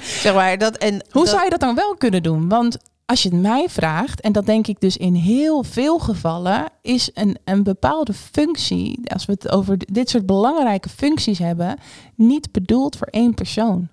Zeg 0.22 0.34
maar, 0.34 0.58
dat, 0.58 0.76
en 0.76 0.92
Hoe 1.10 1.24
dat- 1.24 1.28
zou 1.28 1.44
je 1.44 1.50
dat 1.50 1.60
dan 1.60 1.74
wel 1.74 1.94
kunnen 1.98 2.22
doen? 2.22 2.48
Want 2.48 2.76
als 3.06 3.22
je 3.22 3.28
het 3.28 3.40
mij 3.40 3.66
vraagt, 3.68 4.20
en 4.20 4.32
dat 4.32 4.46
denk 4.46 4.66
ik 4.66 4.80
dus 4.80 4.96
in 4.96 5.14
heel 5.14 5.62
veel 5.62 5.98
gevallen, 5.98 6.64
is 6.82 7.10
een, 7.14 7.38
een 7.44 7.62
bepaalde 7.62 8.12
functie, 8.12 9.00
als 9.12 9.24
we 9.24 9.32
het 9.32 9.50
over 9.50 9.76
dit 9.92 10.10
soort 10.10 10.26
belangrijke 10.26 10.88
functies 10.88 11.38
hebben, 11.38 11.78
niet 12.14 12.52
bedoeld 12.52 12.96
voor 12.96 13.06
één 13.06 13.34
persoon. 13.34 13.88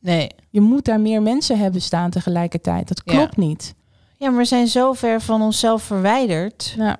Nee. 0.00 0.28
Je 0.50 0.60
moet 0.60 0.84
daar 0.84 1.00
meer 1.00 1.22
mensen 1.22 1.58
hebben 1.58 1.80
staan 1.82 2.10
tegelijkertijd. 2.10 2.88
Dat 2.88 3.02
Ja. 3.04 3.12
klopt 3.16 3.36
niet. 3.36 3.74
Ja, 4.18 4.28
maar 4.30 4.38
we 4.38 4.44
zijn 4.44 4.66
zo 4.66 4.92
ver 4.92 5.20
van 5.20 5.42
onszelf 5.42 5.82
verwijderd. 5.82 6.74
Nou, 6.76 6.96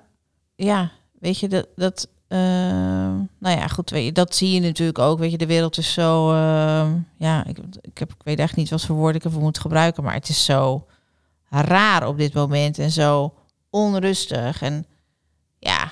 Ja, 0.55 0.91
weet 1.19 1.39
je, 1.39 1.47
dat, 1.47 1.67
dat 1.75 2.07
ehm, 2.27 3.15
nou 3.39 3.57
ja, 3.57 3.67
goed, 3.67 3.89
weet 3.89 4.05
je, 4.05 4.11
dat 4.11 4.35
zie 4.35 4.51
je 4.53 4.59
natuurlijk 4.59 4.99
ook. 4.99 5.19
Weet 5.19 5.31
je, 5.31 5.37
de 5.37 5.45
wereld 5.45 5.77
is 5.77 5.93
zo, 5.93 6.31
ehm, 6.31 6.91
ja, 7.17 7.45
ik, 7.45 7.57
ik, 7.81 7.97
heb, 7.97 8.09
ik 8.09 8.23
weet 8.23 8.39
echt 8.39 8.55
niet 8.55 8.69
wat 8.69 8.81
voor 8.85 8.95
woorden 8.95 9.15
ik 9.15 9.23
ervoor 9.23 9.41
moet 9.41 9.59
gebruiken, 9.59 10.03
maar 10.03 10.13
het 10.13 10.29
is 10.29 10.45
zo 10.45 10.85
raar 11.49 12.07
op 12.07 12.17
dit 12.17 12.33
moment 12.33 12.79
en 12.79 12.91
zo 12.91 13.33
onrustig. 13.69 14.61
En 14.61 14.85
ja, 15.59 15.91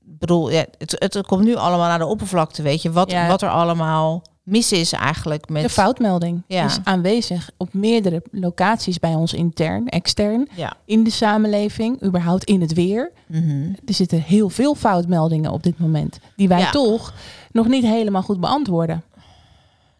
bedoel, 0.00 0.50
ja, 0.50 0.64
het, 0.78 0.96
het 0.98 1.26
komt 1.26 1.44
nu 1.44 1.54
allemaal 1.56 1.88
naar 1.88 1.98
de 1.98 2.06
oppervlakte, 2.06 2.62
weet 2.62 2.82
je, 2.82 2.92
wat, 2.92 3.10
Ja. 3.10 3.28
wat 3.28 3.42
er 3.42 3.50
allemaal 3.50 4.22
mis 4.48 4.72
is 4.72 4.92
eigenlijk 4.92 5.48
met... 5.48 5.62
De 5.62 5.68
foutmelding 5.68 6.42
Ja. 6.46 6.64
is 6.64 6.78
aanwezig 6.84 7.50
op 7.56 7.74
meerdere 7.74 8.22
locaties 8.30 8.98
bij 8.98 9.14
ons 9.14 9.32
intern, 9.32 9.88
extern, 9.88 10.48
Ja. 10.56 10.76
in 10.84 11.04
de 11.04 11.10
samenleving, 11.10 12.02
überhaupt 12.04 12.44
in 12.44 12.60
het 12.60 12.72
weer. 12.72 13.10
Mhm. 13.26 13.62
Er 13.86 13.94
zitten 13.94 14.20
heel 14.22 14.48
veel 14.48 14.74
foutmeldingen 14.74 15.52
op 15.52 15.62
dit 15.62 15.78
moment, 15.78 16.18
die 16.36 16.48
wij 16.48 16.58
Ja. 16.60 16.70
toch 16.70 17.12
nog 17.52 17.68
niet 17.68 17.84
helemaal 17.84 18.22
goed 18.22 18.40
beantwoorden. 18.40 19.02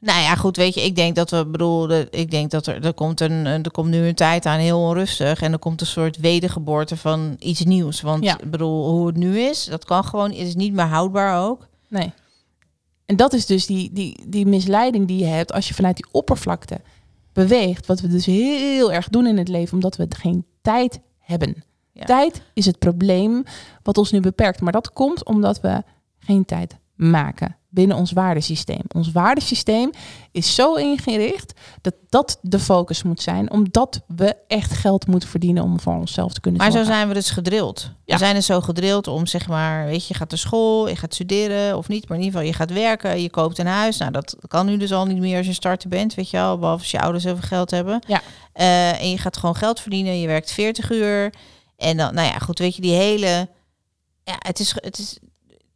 Nou 0.01 0.21
ja, 0.21 0.35
goed, 0.35 0.57
weet 0.57 0.75
je, 0.75 0.85
ik 0.85 0.97
denk 0.97 1.15
dat 1.15 1.31
we, 1.31 1.47
bedoel, 1.47 1.91
ik 2.11 2.31
denk 2.31 2.51
dat 2.51 2.67
er, 2.67 2.85
er 2.85 2.95
komt 2.95 3.21
een, 3.21 3.47
er 3.47 3.71
komt 3.71 3.89
nu 3.91 4.07
een 4.07 4.15
tijd 4.15 4.47
aan 4.47 4.59
heel 4.59 4.81
onrustig 4.81 5.41
en 5.43 5.53
er 5.53 5.59
komt 5.59 5.81
een 5.81 5.87
soort 5.87 6.17
wedergeboorte 6.17 6.97
van 6.97 7.37
iets 7.39 7.65
nieuws. 7.65 8.01
Want 8.01 8.25
Ja. 8.25 8.39
ik 8.41 8.51
bedoel, 8.51 8.91
hoe 8.91 9.07
het 9.07 9.17
nu 9.17 9.39
is, 9.39 9.65
dat 9.65 9.85
kan 9.85 10.05
gewoon, 10.05 10.33
is 10.33 10.55
niet 10.55 10.73
meer 10.73 10.85
houdbaar 10.85 11.47
ook. 11.47 11.67
Nee. 11.89 12.13
En 13.09 13.17
dat 13.17 13.33
is 13.33 13.47
dus 13.47 13.67
die, 13.67 13.93
die, 13.93 14.25
die 14.27 14.47
misleiding 14.47 15.07
die 15.07 15.19
je 15.19 15.25
hebt 15.25 15.53
als 15.53 15.69
je 15.69 15.75
vanuit 15.75 15.97
die 15.97 16.09
oppervlakte 16.11 16.81
beweegt. 17.33 17.87
Wat 17.87 18.01
we 18.01 18.09
dus 18.09 18.27
heel 18.27 18.93
erg 18.93 19.09
doen 19.09 19.27
in 19.27 19.39
het 19.39 19.49
leven, 19.49 19.75
omdat 19.75 19.97
we 19.97 20.07
geen 20.09 20.45
tijd 20.63 21.01
hebben. 21.19 21.65
Ja. 21.93 22.05
Tijd 22.05 22.43
is 22.55 22.67
het 22.67 22.79
probleem 22.79 23.43
wat 23.83 23.99
ons 23.99 24.13
nu 24.13 24.21
beperkt. 24.21 24.61
Maar 24.61 24.73
dat 24.73 24.93
komt 24.93 25.25
omdat 25.25 25.61
we 25.61 25.83
geen 26.19 26.45
tijd 26.45 26.77
maken 26.95 27.57
binnen 27.79 27.97
ons 27.97 28.13
waardesysteem. 28.13 28.83
Ons 28.95 29.13
waardesysteem 29.13 29.91
is 30.33 30.55
zo 30.55 30.75
ingericht 30.75 31.53
dat 31.81 31.95
dat 32.09 32.39
de 32.43 32.59
focus 32.59 33.03
moet 33.03 33.23
zijn, 33.23 33.51
omdat 33.51 34.01
we 34.07 34.37
echt 34.49 34.73
geld 34.73 35.07
moeten 35.07 35.29
verdienen 35.29 35.63
om 35.63 35.81
voor 35.81 35.95
onszelf 35.95 36.33
te 36.33 36.41
kunnen 36.41 36.61
Maar 36.61 36.71
zo 36.71 36.85
zijn 36.85 37.09
we 37.09 37.15
dus 37.15 37.31
gedrild. 37.31 37.91
Ja. 38.05 38.15
We 38.15 38.19
zijn 38.19 38.35
dus 38.35 38.47
zo 38.47 38.61
gedrild 38.61 39.07
om, 39.07 39.27
zeg 39.27 39.49
maar, 39.49 39.87
weet 39.87 40.03
je, 40.03 40.09
je 40.09 40.15
gaat 40.15 40.31
naar 40.31 40.39
school, 40.39 40.89
je 40.89 40.97
gaat 40.97 41.15
studeren 41.15 41.77
of 41.77 41.89
niet, 41.89 42.09
maar 42.09 42.19
in 42.19 42.25
ieder 42.25 42.41
geval, 42.41 42.53
je 42.53 42.59
gaat 42.59 42.73
werken, 42.73 43.23
je 43.23 43.31
koopt 43.31 43.59
een 43.59 43.67
huis. 43.67 43.97
Nou, 43.97 44.11
dat 44.11 44.37
kan 44.49 44.67
nu 44.67 44.77
dus 44.77 44.93
al 44.93 45.07
niet 45.07 45.19
meer 45.19 45.37
als 45.37 45.47
je 45.47 45.53
starter 45.53 45.89
bent, 45.89 46.15
weet 46.15 46.31
je 46.31 46.37
wel, 46.37 46.59
behalve 46.59 46.83
als 46.83 46.91
je 46.91 47.01
ouders 47.01 47.25
heel 47.25 47.37
veel 47.37 47.49
geld 47.49 47.71
hebben. 47.71 48.03
Ja. 48.07 48.23
Eh, 48.53 49.01
en 49.01 49.11
je 49.11 49.19
gaat 49.19 49.37
gewoon 49.37 49.57
geld 49.57 49.81
verdienen, 49.81 50.21
je 50.21 50.27
werkt 50.27 50.53
40 50.53 50.91
uur. 50.91 51.33
En 51.77 51.97
dan, 51.97 52.15
nou 52.15 52.29
ja, 52.29 52.39
goed, 52.39 52.59
weet 52.59 52.77
je, 52.77 52.83
die 52.83 52.95
hele, 52.95 53.49
ja, 54.25 54.37
het 54.39 54.61
is, 54.61 54.75
het 54.75 54.99
is, 54.99 55.19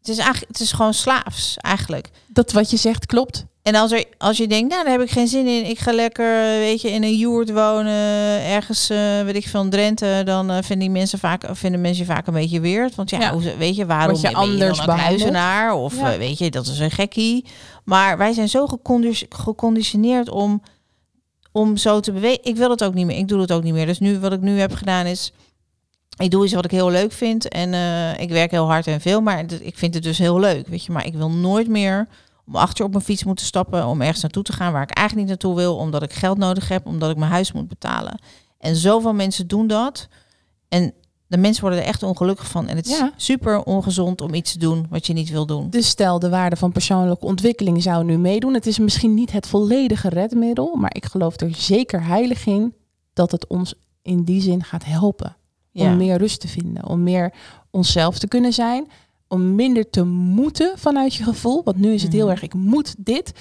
het 0.02 0.08
is 0.10 0.18
eigenlijk, 0.18 0.48
het 0.52 0.60
is 0.60 0.72
gewoon 0.72 0.94
slaafs, 0.94 1.56
eigenlijk. 1.60 2.08
Dat 2.26 2.52
wat 2.52 2.70
je 2.70 2.76
zegt 2.76 3.06
klopt. 3.06 3.44
En 3.62 3.74
als, 3.74 3.92
er, 3.92 4.04
als 4.18 4.36
je 4.36 4.46
denkt, 4.46 4.70
nou, 4.70 4.82
daar 4.84 4.92
heb 4.92 5.02
ik 5.02 5.10
geen 5.10 5.28
zin 5.28 5.46
in. 5.46 5.64
Ik 5.68 5.78
ga 5.78 5.92
lekker, 5.92 6.40
weet 6.58 6.80
je, 6.80 6.90
in 6.90 7.02
een 7.02 7.16
joert 7.16 7.52
wonen, 7.52 8.42
ergens, 8.44 8.90
eh, 8.90 9.22
weet 9.22 9.34
ik 9.36 9.46
veel, 9.48 9.62
in 9.62 9.70
Drenthe. 9.70 10.22
Dan 10.24 10.50
eh, 10.50 10.54
vinden, 10.56 10.78
die 10.78 10.90
mensen 10.90 11.18
vaak, 11.18 11.44
vinden 11.50 11.80
mensen 11.80 12.06
vaak 12.06 12.26
een 12.26 12.32
beetje 12.34 12.60
weird. 12.60 12.94
Want 12.94 13.10
ja, 13.10 13.20
Ja. 13.20 13.32
hoe, 13.32 13.56
weet 13.56 13.76
je, 13.76 13.86
waarom 13.86 14.14
je 14.16 14.20
ben 14.22 14.30
je 14.30 14.36
anders 14.36 14.78
dan 14.78 14.88
een 14.88 15.00
huizenaar? 15.00 15.74
Of 15.74 15.96
Ja. 15.96 16.12
eh, 16.12 16.18
weet 16.18 16.38
je, 16.38 16.50
dat 16.50 16.66
is 16.66 16.78
een 16.78 16.90
gekkie. 16.90 17.44
Maar 17.84 18.18
wij 18.18 18.32
zijn 18.32 18.48
zo 18.48 18.66
gecondi- 18.66 19.26
geconditioneerd 19.28 20.30
om, 20.30 20.62
om 21.52 21.76
zo 21.76 22.00
te 22.00 22.12
bewegen. 22.12 22.44
Ik 22.44 22.56
wil 22.56 22.70
het 22.70 22.84
ook 22.84 22.94
niet 22.94 23.06
meer. 23.06 23.16
Ik 23.18 23.28
doe 23.28 23.40
het 23.40 23.52
ook 23.52 23.62
niet 23.62 23.74
meer. 23.74 23.86
Dus 23.86 23.98
nu, 23.98 24.18
wat 24.18 24.32
ik 24.32 24.40
nu 24.40 24.58
heb 24.58 24.74
gedaan 24.74 25.06
is... 25.06 25.32
Ik 26.22 26.30
doe 26.30 26.44
iets 26.44 26.54
wat 26.54 26.64
ik 26.64 26.70
heel 26.70 26.90
leuk 26.90 27.12
vind. 27.12 27.48
En 27.48 27.74
eh, 27.74 28.20
ik 28.20 28.28
werk 28.30 28.50
heel 28.50 28.66
hard 28.66 28.86
en 28.86 29.00
veel. 29.00 29.20
Maar 29.20 29.44
ik 29.60 29.78
vind 29.78 29.94
het 29.94 30.02
dus 30.02 30.18
heel 30.18 30.40
leuk, 30.40 30.66
weet 30.66 30.84
je. 30.84 30.92
Maar 30.92 31.06
ik 31.06 31.14
wil 31.14 31.30
nooit 31.30 31.68
meer 31.68 32.08
om 32.46 32.56
achter 32.56 32.84
op 32.84 32.90
mijn 32.92 33.04
fiets 33.04 33.24
moeten 33.24 33.46
stappen 33.46 33.86
om 33.86 34.00
ergens 34.00 34.22
naartoe 34.22 34.42
te 34.42 34.52
gaan 34.52 34.72
waar 34.72 34.82
ik 34.82 34.90
eigenlijk 34.90 35.28
niet 35.28 35.38
naartoe 35.38 35.60
wil, 35.62 35.76
omdat 35.76 36.02
ik 36.02 36.12
geld 36.12 36.38
nodig 36.38 36.68
heb, 36.68 36.86
omdat 36.86 37.10
ik 37.10 37.16
mijn 37.16 37.30
huis 37.30 37.52
moet 37.52 37.68
betalen. 37.68 38.18
En 38.58 38.76
zoveel 38.76 39.12
mensen 39.14 39.46
doen 39.46 39.66
dat. 39.66 40.08
En 40.68 40.92
de 41.26 41.36
mensen 41.38 41.62
worden 41.62 41.80
er 41.80 41.86
echt 41.86 42.02
ongelukkig 42.02 42.46
van. 42.48 42.68
En 42.68 42.76
het 42.76 42.86
is 42.86 42.98
Ja. 42.98 43.12
super 43.16 43.62
ongezond 43.62 44.20
om 44.20 44.34
iets 44.34 44.52
te 44.52 44.58
doen 44.58 44.86
wat 44.90 45.06
je 45.06 45.12
niet 45.12 45.30
wil 45.30 45.46
doen. 45.46 45.70
Dus 45.70 45.88
stel 45.88 46.18
de 46.18 46.28
waarde 46.28 46.56
van 46.56 46.72
persoonlijke 46.72 47.26
ontwikkeling 47.26 47.82
zou 47.82 48.04
nu 48.04 48.18
meedoen. 48.18 48.54
Het 48.54 48.66
is 48.66 48.78
misschien 48.78 49.14
niet 49.14 49.32
het 49.32 49.46
volledige 49.46 50.08
redmiddel, 50.08 50.76
maar 50.76 50.94
ik 50.94 51.04
geloof 51.06 51.40
er 51.40 51.54
zeker 51.54 52.04
heilig 52.04 52.46
in 52.46 52.74
dat 53.12 53.30
het 53.30 53.46
ons 53.46 53.74
in 54.02 54.24
die 54.24 54.40
zin 54.42 54.64
gaat 54.64 54.84
helpen. 54.84 55.36
Ja. 55.72 55.90
Om 55.90 55.96
meer 55.96 56.16
rust 56.18 56.40
te 56.40 56.48
vinden, 56.48 56.86
om 56.88 57.02
meer 57.02 57.32
onszelf 57.70 58.18
te 58.18 58.28
kunnen 58.28 58.52
zijn, 58.52 58.88
om 59.28 59.54
minder 59.54 59.90
te 59.90 60.04
moeten 60.04 60.72
vanuit 60.78 61.14
je 61.14 61.24
gevoel. 61.24 61.62
Want 61.64 61.76
nu 61.76 61.92
is 61.92 62.02
het 62.02 62.12
heel 62.12 62.22
Mhm. 62.22 62.30
erg, 62.30 62.42
ik 62.42 62.54
moet 62.54 62.94
dit. 62.98 63.32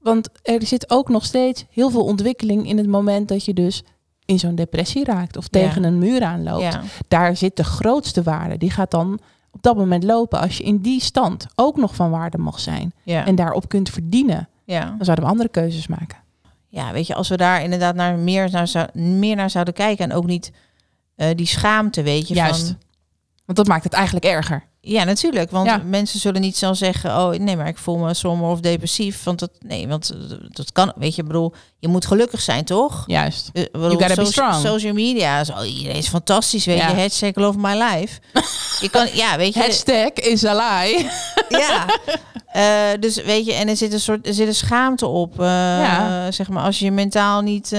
Want 0.00 0.28
er 0.42 0.66
zit 0.66 0.90
ook 0.90 1.08
nog 1.08 1.24
steeds 1.24 1.64
heel 1.70 1.90
veel 1.90 2.04
ontwikkeling 2.04 2.68
in 2.68 2.76
het 2.78 2.86
moment 2.86 3.28
dat 3.28 3.44
je 3.44 3.54
dus 3.54 3.82
in 4.24 4.38
zo'n 4.38 4.54
depressie 4.54 5.04
raakt 5.04 5.36
of 5.36 5.44
Ja. 5.50 5.60
tegen 5.60 5.84
een 5.84 5.98
muur 5.98 6.22
aanloopt 6.22 6.62
ja. 6.62 6.82
daar 7.08 7.36
zit 7.36 7.56
de 7.56 7.64
grootste 7.64 8.22
waarde. 8.22 8.56
Die 8.58 8.70
gaat 8.70 8.90
dan 8.90 9.18
op 9.50 9.62
dat 9.62 9.76
moment 9.76 10.04
lopen 10.04 10.40
als 10.40 10.56
je 10.58 10.64
in 10.64 10.78
die 10.78 11.00
stand 11.00 11.46
ook 11.54 11.76
nog 11.76 11.94
van 11.94 12.10
waarde 12.10 12.38
mag 12.38 12.60
zijn 12.60 12.92
Ja. 13.02 13.26
en 13.26 13.34
daarop 13.34 13.68
kunt 13.68 13.90
verdienen. 13.90 14.48
Dan 14.66 14.96
zouden 15.00 15.24
we 15.24 15.30
andere 15.30 15.48
keuzes 15.48 15.86
maken. 15.86 16.18
ja, 16.68 16.92
weet 16.92 17.06
je, 17.06 17.14
als 17.14 17.28
we 17.28 17.36
daar 17.36 17.62
inderdaad 17.62 17.94
naar 17.94 18.18
meer, 18.18 18.50
naar 18.50 18.90
meer 18.94 19.36
naar 19.36 19.50
zouden 19.50 19.74
kijken 19.74 20.04
en 20.10 20.16
ook 20.16 20.26
niet 20.26 20.52
die 21.34 21.46
schaamte, 21.46 22.02
weet 22.02 22.28
je, 22.28 22.34
Juist. 22.34 22.66
van 22.66 22.78
Want 23.44 23.58
dat 23.58 23.66
maakt 23.66 23.84
het 23.84 23.92
eigenlijk 23.92 24.24
erger. 24.24 24.67
Ja, 24.80 25.04
natuurlijk. 25.04 25.50
Want 25.50 25.66
Ja. 25.66 25.82
mensen 25.84 26.20
zullen 26.20 26.40
niet 26.40 26.56
snel 26.56 26.74
zeggen: 26.74 27.10
Oh, 27.10 27.30
nee, 27.30 27.56
maar 27.56 27.68
ik 27.68 27.78
voel 27.78 27.96
me 27.96 28.14
somber 28.14 28.48
of 28.48 28.60
depressief. 28.60 29.22
Want 29.24 29.38
dat, 29.38 29.50
nee, 29.60 29.88
want 29.88 30.10
eh, 30.10 30.36
dat 30.48 30.72
kan. 30.72 30.92
Weet 30.96 31.14
je, 31.14 31.22
bedoel, 31.22 31.52
je 31.78 31.88
moet 31.88 32.06
gelukkig 32.06 32.40
zijn, 32.40 32.64
toch? 32.64 33.04
Juist. 33.06 33.50
Ik 33.52 33.72
bedoel, 33.72 33.90
gotta 33.90 34.14
be 34.14 34.24
strong. 34.24 34.54
Social 34.54 34.92
media, 34.92 35.44
zo, 35.44 35.62
iedereen 35.62 35.96
is 35.96 36.08
fantastisch, 36.08 36.64
weet 36.64 36.78
Ja. 36.78 36.88
je. 36.88 36.94
Hashtag 36.96 37.34
love 37.34 37.58
my 37.58 37.72
life. 37.82 38.20
je 38.84 38.88
kan, 38.90 39.06
ja, 39.12 39.36
weet 39.36 39.54
je. 39.54 39.60
Hashtag 39.60 40.10
is 40.12 40.44
a 40.44 40.54
lie. 40.54 41.06
ja. 41.48 41.86
Eh, 42.48 43.00
dus 43.00 43.22
weet 43.22 43.46
je, 43.46 43.52
en 43.52 43.68
er 43.68 43.76
zit 43.76 43.92
een 43.92 44.00
soort, 44.00 44.26
er 44.26 44.34
zit 44.34 44.46
een 44.48 44.54
schaamte 44.54 45.06
op. 45.06 45.34
Ja. 45.38 46.30
Zeg 46.30 46.48
maar, 46.48 46.62
als 46.62 46.78
je 46.78 46.84
je 46.84 46.90
mentaal 46.90 47.40
niet 47.40 47.76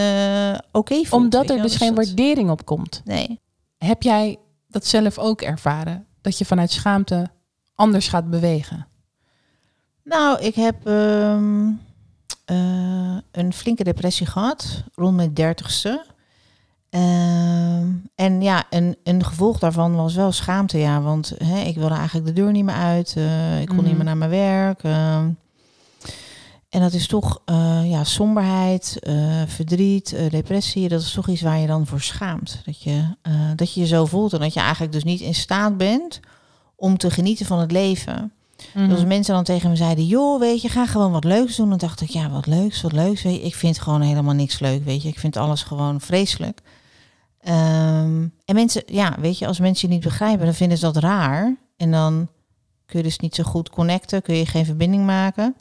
oké 0.72 0.96
voelt. 0.96 1.12
Omdat 1.12 1.50
er 1.50 1.62
dus 1.62 1.76
geen 1.76 1.96
dat- 1.96 2.06
waardering 2.06 2.50
op 2.50 2.66
komt. 2.66 3.02
Nee. 3.06 3.40
Heb 3.78 4.04
jij 4.04 4.38
dat 4.68 4.86
zelf 4.86 5.18
ook 5.18 5.42
ervaren? 5.42 6.06
Dat 6.22 6.38
je 6.38 6.46
vanuit 6.46 6.72
schaamte 6.72 7.30
anders 7.76 8.08
gaat 8.08 8.30
bewegen? 8.30 8.88
Nou, 10.04 10.40
ik 10.42 10.56
heb 10.56 10.86
ehm, 10.88 11.68
eh, 12.46 13.18
een 13.32 13.54
flinke 13.54 13.84
depressie 13.84 14.26
gehad 14.26 14.84
rond 14.96 15.16
mijn 15.16 15.34
dertigste. 15.34 16.06
Ehm, 16.90 17.88
en 18.16 18.42
ja, 18.42 18.64
een, 18.70 18.98
een 19.04 19.24
gevolg 19.26 19.60
daarvan 19.60 19.96
was 19.96 20.16
wel 20.16 20.32
schaamte, 20.32 20.78
ja. 20.78 21.02
Want 21.02 21.34
hè, 21.44 21.60
ik 21.60 21.76
wilde 21.76 21.94
eigenlijk 21.96 22.26
de 22.28 22.34
deur 22.34 22.52
niet 22.52 22.64
meer 22.66 22.76
uit. 22.76 23.14
eh, 23.18 23.62
ik 23.62 23.68
kon 23.68 23.76
Mhm. 23.76 23.86
niet 23.86 23.96
meer 23.96 24.04
naar 24.06 24.18
mijn 24.18 24.30
werk. 24.30 24.84
ehm. 24.84 25.30
En 26.70 26.82
dat 26.82 26.94
is 26.94 27.08
toch 27.08 27.42
eh, 27.46 27.90
ja, 27.90 28.04
somberheid, 28.04 28.98
eh, 29.00 29.42
verdriet, 29.48 30.14
eh, 30.14 30.30
depressie. 30.30 30.90
Dat 30.90 31.02
is 31.02 31.12
toch 31.12 31.28
iets 31.28 31.42
waar 31.42 31.60
je 31.60 31.68
dan 31.68 31.86
voor 31.86 32.02
schaamt. 32.02 32.62
Dat 32.66 32.84
je, 32.84 33.04
dat 33.56 33.74
je 33.74 33.80
je 33.80 33.88
zo 33.88 34.06
voelt 34.06 34.34
en 34.34 34.40
dat 34.40 34.54
je 34.54 34.60
eigenlijk 34.60 34.92
dus 34.92 35.04
niet 35.04 35.20
in 35.20 35.36
staat 35.36 35.78
bent 35.78 36.20
om 36.76 36.98
te 36.98 37.12
genieten 37.12 37.46
van 37.46 37.60
het 37.60 37.72
leven. 37.72 38.32
Mhm. 38.74 38.88
Dus 38.88 38.96
als 38.98 39.06
mensen 39.06 39.34
dan 39.34 39.44
tegen 39.44 39.70
me 39.70 39.76
zeiden, 39.76 40.06
joh, 40.06 40.40
weet 40.40 40.62
je, 40.62 40.70
ga 40.70 40.86
gewoon 40.86 41.12
wat 41.12 41.24
leuks 41.24 41.56
doen. 41.56 41.70
Dan 41.70 41.78
dacht 41.78 42.02
ik, 42.02 42.10
ja, 42.10 42.30
wat 42.30 42.46
leuks, 42.46 42.82
wat 42.82 42.92
leuks. 42.92 43.22
Weet 43.22 43.36
je, 43.36 43.42
ik 43.42 43.56
vind 43.56 43.80
gewoon 43.80 44.02
helemaal 44.02 44.34
niks 44.34 44.60
leuk, 44.60 44.84
weet 44.84 45.02
je. 45.02 45.10
Ik 45.10 45.20
vind 45.20 45.38
alles 45.38 45.64
gewoon 45.64 46.02
vreselijk. 46.02 46.62
Ehm, 47.42 48.28
en 48.46 48.56
mensen, 48.56 48.84
ja, 48.86 49.16
weet 49.20 49.38
je, 49.38 49.48
als 49.48 49.60
mensen 49.60 49.88
je 49.88 49.94
niet 49.94 50.04
begrijpen, 50.04 50.46
dan 50.46 50.54
vinden 50.54 50.78
ze 50.78 50.86
dat 50.86 51.04
raar. 51.04 51.56
En 51.78 51.92
dan 51.92 52.28
kun 52.86 53.00
je 53.00 53.06
dus 53.06 53.20
niet 53.20 53.36
zo 53.36 53.44
goed 53.44 53.70
connecten, 53.70 54.22
kun 54.22 54.36
je 54.36 54.46
geen 54.46 54.66
verbinding 54.66 55.06
maken. 55.06 55.56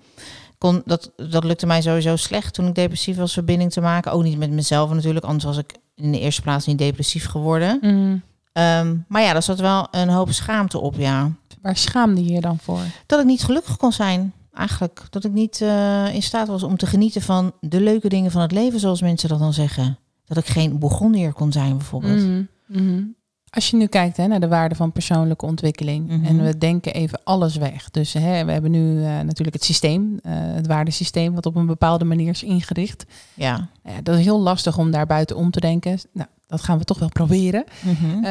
Kon, 0.59 0.83
dat, 0.85 1.11
dat 1.17 1.45
lukte 1.45 1.67
mij 1.67 1.83
sowieso 1.83 2.17
slecht 2.17 2.55
toen 2.55 2.67
ik 2.67 2.75
depressief 2.75 3.17
was, 3.17 3.33
verbinding 3.33 3.73
te 3.73 3.81
maken. 3.81 4.13
Ook 4.13 4.23
niet 4.23 4.39
met 4.39 4.51
mezelf 4.51 4.93
natuurlijk, 4.93 5.25
anders 5.25 5.45
was 5.45 5.57
ik 5.57 5.75
in 5.95 6.13
de 6.13 6.21
eerste 6.21 6.43
plaats 6.43 6.67
niet 6.67 6.79
depressief 6.79 7.27
geworden. 7.27 7.79
Mhm. 7.81 8.17
Ehm, 8.53 8.97
maar 9.09 9.23
ja, 9.23 9.33
daar 9.33 9.43
zat 9.43 9.61
wel 9.61 9.89
een 9.91 10.09
hoop 10.09 10.33
schaamte 10.33 10.79
op, 10.79 10.95
ja 10.97 11.31
Waar 11.63 11.77
schaamde 11.77 12.25
je 12.25 12.33
je 12.33 12.41
dan 12.41 12.59
voor? 12.59 12.81
dat 13.07 13.21
ik 13.21 13.27
niet 13.27 13.43
gelukkig 13.43 13.77
kon 13.77 13.93
zijn. 13.93 14.33
Eigenlijk 14.53 15.03
dat 15.11 15.25
ik 15.25 15.33
niet 15.33 15.61
eh, 15.61 16.15
in 16.15 16.23
staat 16.23 16.49
was 16.49 16.63
om 16.63 16.77
te 16.77 16.87
genieten 16.87 17.23
van 17.23 17.53
de 17.61 17.81
leuke 17.81 18.09
dingen 18.09 18.31
van 18.31 18.41
het 18.41 18.53
leven, 18.53 18.81
zoals 18.81 19.01
mensen 19.01 19.29
dat 19.29 19.39
dan 19.39 19.53
zeggen. 19.53 19.99
Dat 20.25 20.37
ik 20.37 20.47
geen 20.47 20.79
Bourgondier 20.79 21.33
kon 21.33 21.53
zijn, 21.53 21.77
bijvoorbeeld. 21.77 22.23
Mhm. 22.23 22.43
Mhm. 22.67 23.03
Als 23.51 23.71
je 23.71 23.77
nu 23.77 23.87
kijkt 23.87 24.17
hè, 24.17 24.27
naar 24.27 24.41
de 24.41 24.49
waarde 24.49 24.75
van 24.75 24.93
persoonlijke 24.93 25.47
ontwikkeling 25.47 26.07
Mhm. 26.09 26.25
en 26.25 26.43
we 26.45 26.59
denken 26.59 26.93
even 26.95 27.21
alles 27.25 27.57
weg. 27.57 27.91
Dus 27.91 28.13
hè, 28.13 28.45
we 28.45 28.53
hebben 28.53 28.71
nu 28.71 28.97
eh, 29.05 29.21
natuurlijk 29.21 29.53
het 29.57 29.65
systeem, 29.65 30.19
eh, 30.23 30.33
het 30.35 30.67
waardesysteem, 30.67 31.35
wat 31.35 31.47
op 31.47 31.57
een 31.57 31.67
bepaalde 31.67 32.05
manier 32.05 32.29
is 32.29 32.43
ingericht. 32.43 33.05
Ja. 33.35 33.69
Nou 33.83 33.97
ja, 33.97 34.03
dat 34.03 34.19
is 34.19 34.25
heel 34.25 34.41
lastig 34.41 34.79
om 34.79 34.91
daar 34.91 35.07
buiten 35.07 35.37
om 35.37 35.51
te 35.51 35.61
denken. 35.61 35.99
Nou, 36.13 36.29
dat 36.47 36.63
gaan 36.63 36.79
we 36.79 36.85
toch 36.85 36.99
wel 36.99 37.09
proberen. 37.09 37.65
Mhm. 37.85 38.25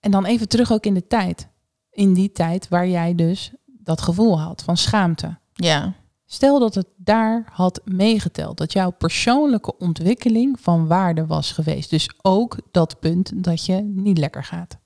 En 0.00 0.10
dan 0.10 0.24
even 0.24 0.48
terug 0.48 0.72
ook 0.72 0.86
in 0.86 0.94
de 0.94 1.06
tijd. 1.06 1.48
in 1.90 2.12
die 2.14 2.32
tijd 2.32 2.68
waar 2.68 2.88
jij 2.88 3.14
dus 3.14 3.52
dat 3.66 4.00
gevoel 4.00 4.40
had 4.40 4.62
van 4.62 4.76
schaamte. 4.76 5.36
Ja. 5.52 5.92
Stel 6.26 6.58
dat 6.58 6.74
het 6.74 6.86
daar 6.96 7.48
had 7.52 7.80
meegeteld, 7.84 8.56
dat 8.58 8.72
jouw 8.72 8.90
persoonlijke 8.90 9.78
ontwikkeling 9.78 10.60
van 10.60 10.86
waarde 10.86 11.26
was 11.26 11.52
geweest. 11.52 11.90
Dus 11.90 12.10
ook 12.22 12.56
dat 12.70 13.00
punt 13.00 13.44
dat 13.44 13.66
je 13.66 13.74
niet 13.94 14.18
lekker 14.18 14.44
gaat. 14.44 14.76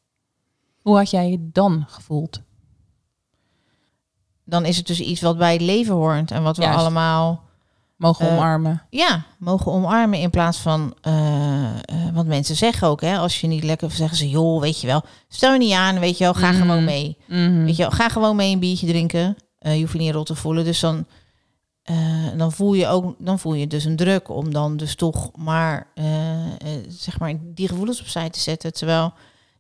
Hoe 0.83 0.97
had 0.97 1.11
jij 1.11 1.31
je 1.31 1.49
dan 1.53 1.85
gevoeld? 1.89 2.41
Dan 4.45 4.65
is 4.65 4.77
het 4.77 4.87
dus 4.87 5.01
iets 5.01 5.21
wat 5.21 5.39
bij 5.39 5.53
het 5.53 5.63
leven 5.63 5.95
hoort 5.95 6.31
en 6.31 6.43
wat 6.43 6.57
we 6.57 6.63
Juist. 6.63 6.79
allemaal 6.79 7.47
Mogen 7.97 8.27
Eh, 8.29 8.33
omarmen. 8.33 8.83
ja, 8.91 9.25
mogen 9.39 9.73
omarmen 9.73 10.19
in 10.19 10.31
plaats 10.31 10.59
van, 10.59 10.95
eh, 11.01 11.73
want 12.15 12.27
mensen 12.29 12.57
zeggen 12.57 12.89
ook, 12.89 13.01
hè, 13.01 13.17
als 13.19 13.41
je 13.41 13.47
niet 13.47 13.65
lekker, 13.65 13.91
zeggen 13.91 14.17
ze, 14.17 14.29
joh, 14.29 14.61
weet 14.61 14.81
je 14.81 14.87
wel, 14.87 15.03
stel 15.29 15.53
je 15.53 15.59
niet 15.59 15.73
aan, 15.73 15.99
weet 15.99 16.19
je 16.19 16.25
wel, 16.25 16.35
ga 16.35 16.51
Mhm. 16.51 16.61
gewoon 16.61 16.85
mee. 16.85 17.17
Mhm. 17.27 17.65
Weet 17.65 17.77
je 17.77 17.83
wel, 17.83 17.91
ga 17.91 18.09
gewoon 18.09 18.37
mee 18.37 18.53
een 18.53 18.59
biertje 18.59 18.87
drinken. 18.87 19.37
Je 19.59 19.81
hoeft 19.81 19.93
je 19.93 19.99
niet 19.99 20.13
rot 20.15 20.27
te 20.27 20.35
voelen. 20.35 20.65
Dus 20.65 20.81
dan, 20.81 21.07
eh, 21.89 22.27
dan 22.37 22.53
voel 22.53 22.75
je 22.75 22.87
ook, 22.87 23.15
dan 23.19 23.39
voel 23.39 23.55
je 23.55 23.67
dus 23.67 23.85
een 23.85 23.97
druk 23.97 24.29
om 24.29 24.53
dan 24.53 24.77
dus 24.77 24.95
toch 24.95 25.37
maar, 25.37 25.87
eh, 25.95 26.45
eh, 26.47 26.85
zeg 26.89 27.19
maar, 27.19 27.35
die 27.41 27.69
gevoelens 27.69 28.01
opzij 28.01 28.31
te 28.31 28.41
zetten. 28.41 28.73
Terwijl 28.73 29.13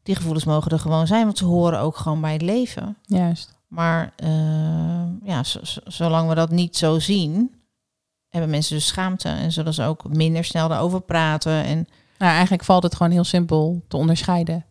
die 0.02 0.14
gevoelens 0.14 0.44
mogen 0.44 0.70
er 0.70 0.78
gewoon 0.78 1.06
zijn, 1.06 1.24
want 1.24 1.38
ze 1.38 1.44
horen 1.44 1.80
ook 1.80 1.96
gewoon 1.96 2.20
bij 2.20 2.32
het 2.32 2.42
leven. 2.42 2.96
Juist. 3.02 3.56
Maar 3.68 4.12
ja, 5.24 5.42
zolang 5.84 6.28
we 6.28 6.34
dat 6.34 6.50
niet 6.50 6.76
zo 6.76 6.98
zien, 6.98 7.54
hebben 8.28 8.50
mensen 8.50 8.74
dus 8.76 8.86
schaamte 8.86 9.28
en 9.28 9.52
zullen 9.52 9.74
ze 9.74 9.82
ook 9.82 10.08
minder 10.14 10.44
snel 10.44 10.68
daarover 10.68 11.00
praten. 11.00 11.64
En 11.64 11.88
Nou, 12.18 12.32
eigenlijk 12.32 12.64
valt 12.64 12.82
het 12.82 12.94
gewoon 12.94 13.12
heel 13.12 13.24
simpel 13.24 13.82
te 13.88 13.96
onderscheiden. 13.96 14.64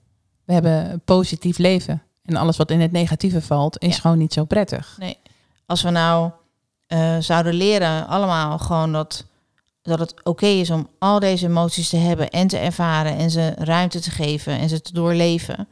We 0.46 0.54
hebben 0.54 0.92
een 0.92 1.02
positief 1.02 1.58
leven. 1.58 2.02
En 2.24 2.36
alles 2.36 2.58
wat 2.58 2.72
in 2.72 2.82
het 2.82 2.92
negatieve 2.92 3.42
valt, 3.42 3.82
is 3.82 3.96
Ja. 3.96 4.02
gewoon 4.02 4.18
niet 4.18 4.34
zo 4.34 4.46
prettig. 4.46 4.98
als 5.66 5.82
we 5.82 5.90
nou 5.90 6.32
eh, 6.88 7.18
zouden 7.20 7.54
leren 7.54 8.08
allemaal 8.08 8.58
gewoon 8.58 8.92
dat, 8.92 9.26
dat 9.82 10.00
het 10.00 10.24
oké 10.24 10.46
is 10.46 10.70
om 10.70 10.90
al 11.00 11.20
deze 11.20 11.46
emoties 11.46 11.90
te 11.90 11.98
hebben 11.98 12.30
en 12.30 12.48
te 12.48 12.58
ervaren 12.58 13.18
en 13.18 13.32
ze 13.32 13.54
ruimte 13.58 14.00
te 14.00 14.12
geven 14.12 14.60
en 14.60 14.70
ze 14.70 14.82
te 14.82 14.94
doorleven, 14.94 15.68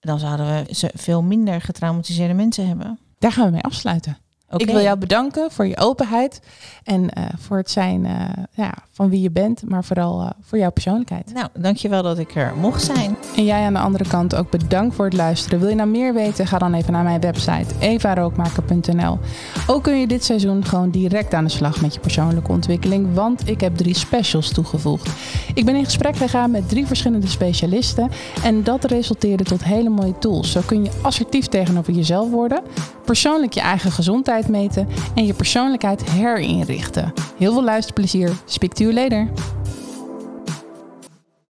dan 0.00 0.18
zouden 0.18 0.46
we 0.46 0.74
ze 0.74 0.90
veel 0.94 1.22
minder 1.22 1.60
getraumatiseerde 1.60 2.34
mensen 2.34 2.68
hebben. 2.68 2.98
Daar 3.18 3.32
gaan 3.32 3.44
we 3.44 3.50
mee 3.50 3.62
afsluiten. 3.62 4.18
Ik 4.56 4.70
wil 4.70 4.80
jou 4.80 4.98
bedanken 4.98 5.50
voor 5.50 5.66
je 5.66 5.76
openheid 5.76 6.40
en 6.84 7.10
eh, 7.10 7.24
voor 7.38 7.56
het 7.56 7.70
zijn 7.70 8.06
eh, 8.06 8.14
ja, 8.52 8.74
van 8.92 9.10
wie 9.10 9.20
je 9.20 9.30
bent, 9.30 9.62
maar 9.68 9.84
vooral 9.84 10.20
eh, 10.20 10.30
voor 10.42 10.58
jouw 10.58 10.70
persoonlijkheid. 10.70 11.32
Nou, 11.34 11.48
dankjewel 11.58 12.02
dat 12.02 12.18
ik 12.18 12.34
er 12.34 12.52
mocht 12.56 12.82
zijn. 12.82 13.16
En 13.36 13.44
jij 13.44 13.64
aan 13.64 13.72
de 13.72 13.78
andere 13.78 14.08
kant 14.08 14.34
ook 14.34 14.50
bedankt 14.50 14.94
voor 14.94 15.04
het 15.04 15.14
luisteren. 15.14 15.60
Wil 15.60 15.68
je 15.68 15.74
nou 15.74 15.88
meer 15.88 16.14
weten? 16.14 16.46
Ga 16.46 16.58
dan 16.58 16.74
even 16.74 16.92
naar 16.92 17.04
mijn 17.04 17.20
website 17.20 17.74
evarookmaker.nl. 17.78 19.18
Ook 19.66 19.82
kun 19.82 19.98
je 19.98 20.06
dit 20.06 20.24
seizoen 20.24 20.64
gewoon 20.64 20.90
direct 20.90 21.34
aan 21.34 21.44
de 21.44 21.50
slag 21.50 21.80
met 21.80 21.94
je 21.94 22.00
persoonlijke 22.00 22.50
ontwikkeling, 22.50 23.14
want 23.14 23.48
ik 23.48 23.60
heb 23.60 23.76
drie 23.76 23.96
specials 23.96 24.52
toegevoegd. 24.52 25.10
Ik 25.54 25.64
ben 25.64 25.76
in 25.76 25.84
gesprek 25.84 26.16
gegaan 26.16 26.50
met 26.50 26.68
drie 26.68 26.86
verschillende 26.86 27.26
specialisten 27.26 28.10
en 28.44 28.62
dat 28.62 28.84
resulteerde 28.84 29.44
tot 29.44 29.64
hele 29.64 29.88
mooie 29.88 30.18
tools. 30.18 30.52
Zo 30.52 30.60
kun 30.66 30.84
je 30.84 30.90
assertief 31.02 31.46
tegenover 31.46 31.92
jezelf 31.92 32.30
worden, 32.30 32.62
persoonlijk 33.04 33.52
je 33.52 33.60
eigen 33.60 33.92
gezondheid 33.92 34.39
meten 34.48 34.88
en 35.14 35.26
je 35.26 35.34
persoonlijkheid 35.34 36.10
herinrichten. 36.10 37.12
Heel 37.38 37.52
veel 37.52 37.64
luisterplezier. 37.64 38.30
Speak 38.44 38.72
to 38.72 38.84
you 38.84 38.94
later. 38.94 39.28